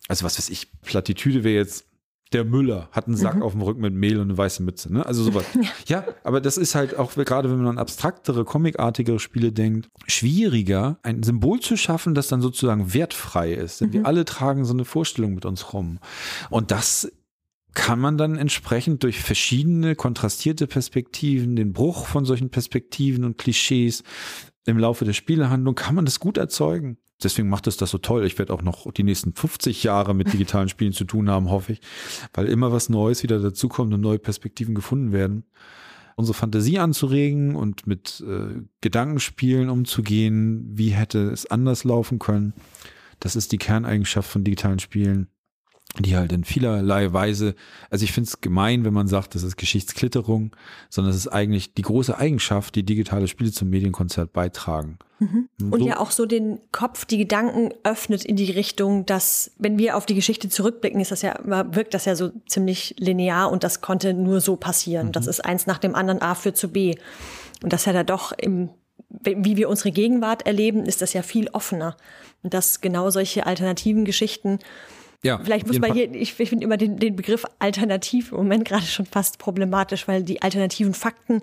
Also 0.07 0.25
was 0.25 0.37
weiß 0.37 0.49
ich, 0.49 0.71
Plattitüde 0.81 1.43
wäre 1.43 1.55
jetzt 1.55 1.85
der 2.33 2.43
Müller 2.43 2.89
hat 2.91 3.07
einen 3.07 3.15
Sack 3.15 3.35
mhm. 3.35 3.43
auf 3.43 3.53
dem 3.53 3.61
Rücken 3.61 3.81
mit 3.81 3.93
Mehl 3.93 4.17
und 4.17 4.29
eine 4.29 4.37
weiße 4.37 4.63
Mütze, 4.63 4.91
ne? 4.91 5.05
Also 5.05 5.23
sowas. 5.23 5.45
Ja. 5.53 5.69
ja, 5.85 6.05
aber 6.23 6.41
das 6.41 6.57
ist 6.57 6.75
halt 6.75 6.97
auch 6.97 7.13
gerade, 7.13 7.49
wenn 7.49 7.57
man 7.57 7.67
an 7.67 7.77
abstraktere, 7.77 8.43
comicartigere 8.43 9.19
Spiele 9.19 9.51
denkt, 9.51 9.89
schwieriger, 10.07 10.97
ein 11.03 11.23
Symbol 11.23 11.59
zu 11.59 11.77
schaffen, 11.77 12.15
das 12.15 12.27
dann 12.27 12.41
sozusagen 12.41 12.93
wertfrei 12.93 13.53
ist. 13.53 13.81
Denn 13.81 13.89
mhm. 13.89 13.93
wir 13.93 14.05
alle 14.05 14.25
tragen 14.25 14.65
so 14.65 14.73
eine 14.73 14.85
Vorstellung 14.85 15.35
mit 15.35 15.45
uns 15.45 15.73
rum. 15.73 15.99
Und 16.49 16.71
das 16.71 17.11
kann 17.73 17.99
man 17.99 18.17
dann 18.17 18.38
entsprechend 18.38 19.03
durch 19.03 19.19
verschiedene 19.19 19.95
kontrastierte 19.95 20.67
Perspektiven, 20.67 21.55
den 21.55 21.73
Bruch 21.73 22.05
von 22.05 22.25
solchen 22.25 22.49
Perspektiven 22.49 23.23
und 23.23 23.38
Klischees 23.38 24.03
im 24.65 24.77
Laufe 24.77 25.05
der 25.05 25.13
Spielehandlung, 25.13 25.75
kann 25.75 25.95
man 25.95 26.05
das 26.05 26.19
gut 26.19 26.38
erzeugen. 26.38 26.97
Deswegen 27.21 27.49
macht 27.49 27.67
es 27.67 27.77
das 27.77 27.89
so 27.89 27.97
toll. 27.97 28.25
Ich 28.25 28.38
werde 28.38 28.53
auch 28.53 28.62
noch 28.62 28.91
die 28.91 29.03
nächsten 29.03 29.33
50 29.33 29.83
Jahre 29.83 30.13
mit 30.13 30.33
digitalen 30.33 30.69
Spielen 30.69 30.93
zu 30.93 31.05
tun 31.05 31.29
haben, 31.29 31.49
hoffe 31.49 31.73
ich, 31.73 31.81
weil 32.33 32.47
immer 32.47 32.71
was 32.71 32.89
Neues 32.89 33.23
wieder 33.23 33.39
dazukommt 33.39 33.93
und 33.93 34.01
neue 34.01 34.19
Perspektiven 34.19 34.75
gefunden 34.75 35.12
werden. 35.12 35.45
unsere 36.15 36.38
Fantasie 36.38 36.77
anzuregen 36.77 37.55
und 37.55 37.88
mit 37.88 38.23
äh, 38.27 38.62
Gedankenspielen 38.81 39.69
umzugehen, 39.69 40.69
wie 40.71 40.89
hätte 40.89 41.31
es 41.31 41.49
anders 41.49 41.86
laufen 41.86 42.19
können. 42.19 42.53
Das 43.19 43.36
ist 43.36 43.51
die 43.51 43.57
Kerneigenschaft 43.57 44.29
von 44.29 44.43
digitalen 44.43 44.77
Spielen 44.77 45.27
die 45.99 46.15
halt 46.15 46.32
in 46.32 46.43
vielerlei 46.43 47.13
Weise, 47.13 47.53
also 47.91 48.03
ich 48.03 48.12
finde 48.12 48.27
es 48.27 48.41
gemein, 48.41 48.84
wenn 48.84 48.93
man 48.93 49.08
sagt, 49.08 49.36
das 49.36 49.43
ist 49.43 49.58
Geschichtsklitterung, 49.58 50.56
sondern 50.89 51.12
es 51.12 51.17
ist 51.17 51.27
eigentlich 51.27 51.75
die 51.75 51.84
große 51.84 52.17
Eigenschaft, 52.17 52.73
die 52.75 52.84
digitale 52.84 53.27
Spiele 53.27 53.51
zum 53.51 53.69
Medienkonzert 53.69 54.34
beitragen. 54.34 54.97
Mhm. 55.19 55.49
Und 55.62 55.82
so, 55.82 55.88
ja 55.88 55.99
auch 55.99 56.10
so 56.10 56.25
den 56.25 56.60
Kopf, 56.71 57.06
die 57.06 57.19
Gedanken 57.19 57.73
öffnet 57.84 58.25
in 58.25 58.36
die 58.36 58.49
Richtung, 58.49 59.06
dass, 59.06 59.51
wenn 59.60 59.77
wir 59.77 59.95
auf 59.95 60.08
die 60.08 60.15
Geschichte 60.15 60.49
zurückblicken, 60.49 60.99
ist 60.99 61.12
das 61.12 61.21
ja, 61.21 61.38
wirkt 61.43 61.93
das 61.93 62.06
ja 62.06 62.15
so 62.15 62.32
ziemlich 62.47 62.95
linear 62.97 63.51
und 63.51 63.63
das 63.63 63.82
konnte 63.82 64.15
nur 64.15 64.41
so 64.41 64.56
passieren. 64.56 65.08
Mhm. 65.08 65.12
Das 65.12 65.27
ist 65.27 65.45
eins 65.45 65.67
nach 65.67 65.77
dem 65.77 65.93
anderen 65.93 66.23
A 66.23 66.34
führt 66.34 66.58
zu 66.58 66.69
B. 66.69 66.95
Und 67.62 67.71
das 67.71 67.86
ja 67.86 67.93
da 67.93 68.03
doch 68.03 68.32
im 68.32 68.69
wie 69.21 69.58
wir 69.58 69.69
unsere 69.69 69.91
Gegenwart 69.91 70.45
erleben, 70.45 70.86
ist 70.86 71.01
das 71.01 71.13
ja 71.13 71.21
viel 71.21 71.47
offener. 71.49 71.95
Und 72.41 72.53
dass 72.53 72.82
genau 72.82 73.10
solche 73.10 73.45
alternativen 73.45 74.06
Geschichten 74.06 74.60
ja, 75.23 75.39
Vielleicht 75.41 75.67
muss 75.67 75.79
man 75.79 75.93
hier, 75.93 76.13
ich, 76.13 76.38
ich 76.38 76.49
finde 76.49 76.65
immer 76.65 76.75
den, 76.75 76.97
den 76.97 77.15
Begriff 77.15 77.45
alternativ 77.57 78.31
im 78.33 78.39
Moment 78.39 78.65
gerade 78.65 78.86
schon 78.86 79.05
fast 79.05 79.39
problematisch, 79.39 80.05
weil 80.09 80.21
die 80.21 80.41
alternativen 80.41 80.93
Fakten. 80.93 81.41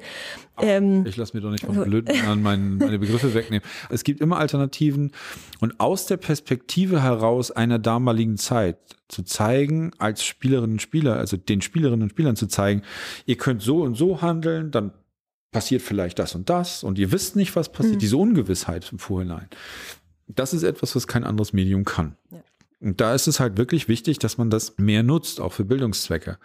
Ähm, 0.61 1.07
ich 1.07 1.17
lasse 1.17 1.35
mir 1.35 1.41
doch 1.41 1.51
nicht 1.51 1.65
von 1.65 1.83
blöden 1.85 2.15
an 2.27 2.43
mein, 2.43 2.77
meine 2.79 2.99
Begriffe 2.99 3.33
wegnehmen. 3.33 3.67
Es 3.89 4.05
gibt 4.05 4.21
immer 4.21 4.37
Alternativen 4.37 5.13
und 5.61 5.81
aus 5.81 6.05
der 6.05 6.19
Perspektive 6.19 7.03
heraus 7.03 7.51
einer 7.51 7.79
damaligen 7.79 8.37
Zeit 8.37 8.77
zu 9.09 9.23
zeigen, 9.23 9.93
als 9.97 10.25
Spielerinnen 10.25 10.73
und 10.73 10.83
Spieler, 10.83 11.17
also 11.17 11.39
den 11.39 11.63
Spielerinnen 11.63 12.03
und 12.03 12.11
Spielern 12.11 12.37
zu 12.37 12.49
zeigen, 12.49 12.83
ihr 13.25 13.39
könnt 13.39 13.63
so 13.63 13.83
und 13.83 13.95
so 13.95 14.21
handeln, 14.21 14.71
dann 14.71 14.93
passiert 15.53 15.81
vielleicht 15.81 16.19
das 16.19 16.35
und 16.35 16.51
das 16.51 16.85
und 16.85 16.99
ihr 16.99 17.13
wisst 17.13 17.35
nicht, 17.35 17.57
was 17.57 17.73
passiert, 17.73 17.95
mhm. 17.95 18.01
diese 18.01 18.19
Ungewissheit 18.19 18.93
im 18.93 18.99
Vorhinein. 18.99 19.49
Das 20.29 20.53
ist 20.53 20.65
etwas, 20.65 20.95
was 20.95 21.07
kein 21.07 21.25
anderes 21.25 21.55
Medium 21.55 21.85
kann. 21.85 22.17
Ja. 22.31 22.43
Und 22.81 23.01
da 23.01 23.15
ist 23.15 23.29
es 23.29 23.41
halt 23.41 23.59
wirklich 23.59 23.89
wichtig, 23.89 24.19
dass 24.19 24.39
man 24.39 24.49
das 24.49 24.75
mehr 24.79 25.03
nutzt, 25.03 25.41
auch 25.41 25.53
für 25.53 25.65
Bildungszwecke. 25.65 26.39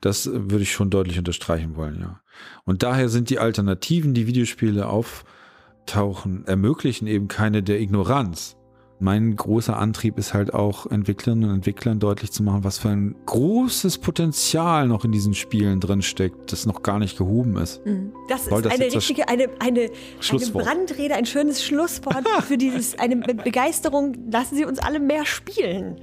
Das 0.00 0.26
würde 0.32 0.62
ich 0.62 0.72
schon 0.72 0.90
deutlich 0.90 1.18
unterstreichen 1.18 1.74
wollen, 1.76 2.00
ja. 2.00 2.20
Und 2.64 2.82
daher 2.82 3.08
sind 3.08 3.28
die 3.28 3.40
Alternativen, 3.40 4.14
die 4.14 4.28
Videospiele 4.28 4.88
auftauchen, 4.88 6.46
ermöglichen 6.46 7.08
eben 7.08 7.26
keine 7.26 7.62
der 7.62 7.80
Ignoranz, 7.80 8.56
mein 9.00 9.34
großer 9.34 9.78
Antrieb 9.78 10.18
ist 10.18 10.34
halt 10.34 10.52
auch 10.52 10.86
Entwicklerinnen 10.86 11.48
und 11.48 11.56
Entwicklern 11.56 11.98
deutlich 11.98 12.32
zu 12.32 12.42
machen, 12.42 12.64
was 12.64 12.78
für 12.78 12.90
ein 12.90 13.16
großes 13.24 13.98
Potenzial 13.98 14.86
noch 14.86 15.06
in 15.06 15.12
diesen 15.12 15.32
Spielen 15.32 15.80
drin 15.80 16.02
steckt, 16.02 16.52
das 16.52 16.66
noch 16.66 16.82
gar 16.82 16.98
nicht 16.98 17.16
gehoben 17.16 17.56
ist. 17.56 17.84
Mhm. 17.86 18.12
Das 18.28 18.42
ist 18.42 18.50
das 18.50 18.66
eine 18.66 18.92
richtige, 18.92 19.26
eine, 19.28 19.48
eine, 19.58 19.88
eine 20.30 20.46
Brandrede, 20.52 21.14
ein 21.14 21.24
schönes 21.24 21.64
Schlusswort 21.64 22.28
für 22.46 22.58
dieses, 22.58 22.98
eine 22.98 23.16
Begeisterung. 23.16 24.16
Lassen 24.30 24.56
Sie 24.56 24.66
uns 24.66 24.78
alle 24.78 25.00
mehr 25.00 25.24
spielen. 25.24 25.96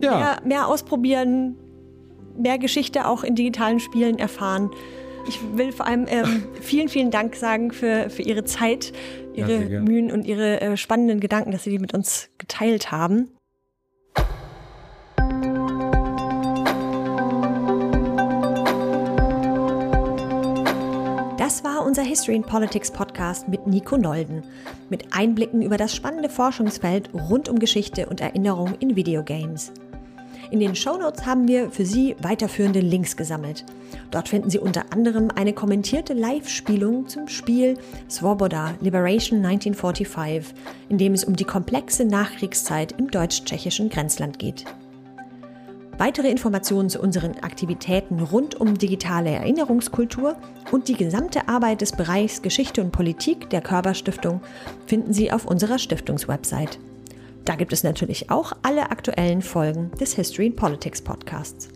Ja. 0.00 0.16
Mehr, 0.16 0.42
mehr 0.44 0.68
ausprobieren, 0.68 1.56
mehr 2.38 2.58
Geschichte 2.58 3.08
auch 3.08 3.24
in 3.24 3.34
digitalen 3.34 3.80
Spielen 3.80 4.18
erfahren. 4.18 4.70
Ich 5.26 5.40
will 5.54 5.72
vor 5.72 5.86
allem 5.86 6.06
ähm, 6.08 6.44
vielen, 6.60 6.88
vielen 6.88 7.10
Dank 7.10 7.34
sagen 7.34 7.72
für, 7.72 8.10
für 8.10 8.22
Ihre 8.22 8.44
Zeit, 8.44 8.92
Ihre 9.34 9.64
ja, 9.64 9.80
Mühen 9.80 10.10
und 10.10 10.26
Ihre 10.26 10.60
äh, 10.60 10.76
spannenden 10.76 11.20
Gedanken, 11.20 11.50
dass 11.50 11.64
Sie 11.64 11.70
die 11.70 11.78
mit 11.78 11.94
uns 11.94 12.30
geteilt 12.38 12.90
haben. 12.90 13.30
Das 21.36 21.62
war 21.62 21.84
unser 21.84 22.02
History 22.02 22.36
and 22.36 22.46
Politics 22.46 22.90
Podcast 22.90 23.48
mit 23.48 23.66
Nico 23.66 23.96
Nolden, 23.96 24.42
mit 24.88 25.14
Einblicken 25.14 25.62
über 25.62 25.76
das 25.76 25.94
spannende 25.94 26.28
Forschungsfeld 26.28 27.10
rund 27.12 27.48
um 27.48 27.58
Geschichte 27.58 28.06
und 28.06 28.20
Erinnerung 28.20 28.74
in 28.80 28.96
Videogames. 28.96 29.72
In 30.54 30.60
den 30.60 30.76
Shownotes 30.76 31.26
haben 31.26 31.48
wir 31.48 31.68
für 31.72 31.84
Sie 31.84 32.14
weiterführende 32.22 32.78
Links 32.78 33.16
gesammelt. 33.16 33.64
Dort 34.12 34.28
finden 34.28 34.50
Sie 34.50 34.60
unter 34.60 34.84
anderem 34.92 35.32
eine 35.34 35.52
kommentierte 35.52 36.12
Live-Spielung 36.12 37.08
zum 37.08 37.26
Spiel 37.26 37.76
Svoboda 38.08 38.76
Liberation 38.80 39.44
1945, 39.44 40.54
in 40.88 40.98
dem 40.98 41.12
es 41.12 41.24
um 41.24 41.34
die 41.34 41.42
komplexe 41.42 42.04
Nachkriegszeit 42.04 42.92
im 43.00 43.10
deutsch-tschechischen 43.10 43.88
Grenzland 43.88 44.38
geht. 44.38 44.64
Weitere 45.98 46.30
Informationen 46.30 46.88
zu 46.88 47.00
unseren 47.00 47.32
Aktivitäten 47.40 48.20
rund 48.20 48.54
um 48.54 48.78
digitale 48.78 49.30
Erinnerungskultur 49.30 50.36
und 50.70 50.86
die 50.86 50.94
gesamte 50.94 51.48
Arbeit 51.48 51.80
des 51.80 51.90
Bereichs 51.90 52.42
Geschichte 52.42 52.80
und 52.80 52.92
Politik 52.92 53.50
der 53.50 53.60
Körperstiftung 53.60 54.40
finden 54.86 55.12
Sie 55.12 55.32
auf 55.32 55.46
unserer 55.46 55.80
Stiftungswebsite. 55.80 56.78
Da 57.44 57.56
gibt 57.56 57.72
es 57.72 57.84
natürlich 57.84 58.30
auch 58.30 58.52
alle 58.62 58.90
aktuellen 58.90 59.42
Folgen 59.42 59.90
des 60.00 60.14
History 60.14 60.46
and 60.46 60.56
Politics 60.56 61.02
Podcasts. 61.02 61.68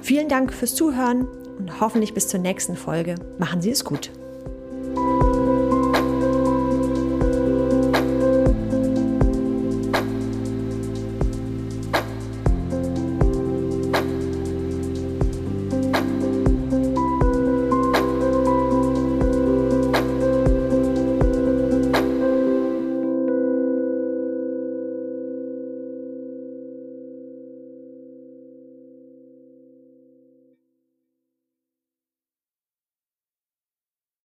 Vielen 0.00 0.28
Dank 0.28 0.52
fürs 0.52 0.74
Zuhören 0.74 1.26
und 1.58 1.80
hoffentlich 1.80 2.14
bis 2.14 2.28
zur 2.28 2.40
nächsten 2.40 2.76
Folge. 2.76 3.16
Machen 3.38 3.60
Sie 3.60 3.70
es 3.70 3.84
gut. 3.84 4.10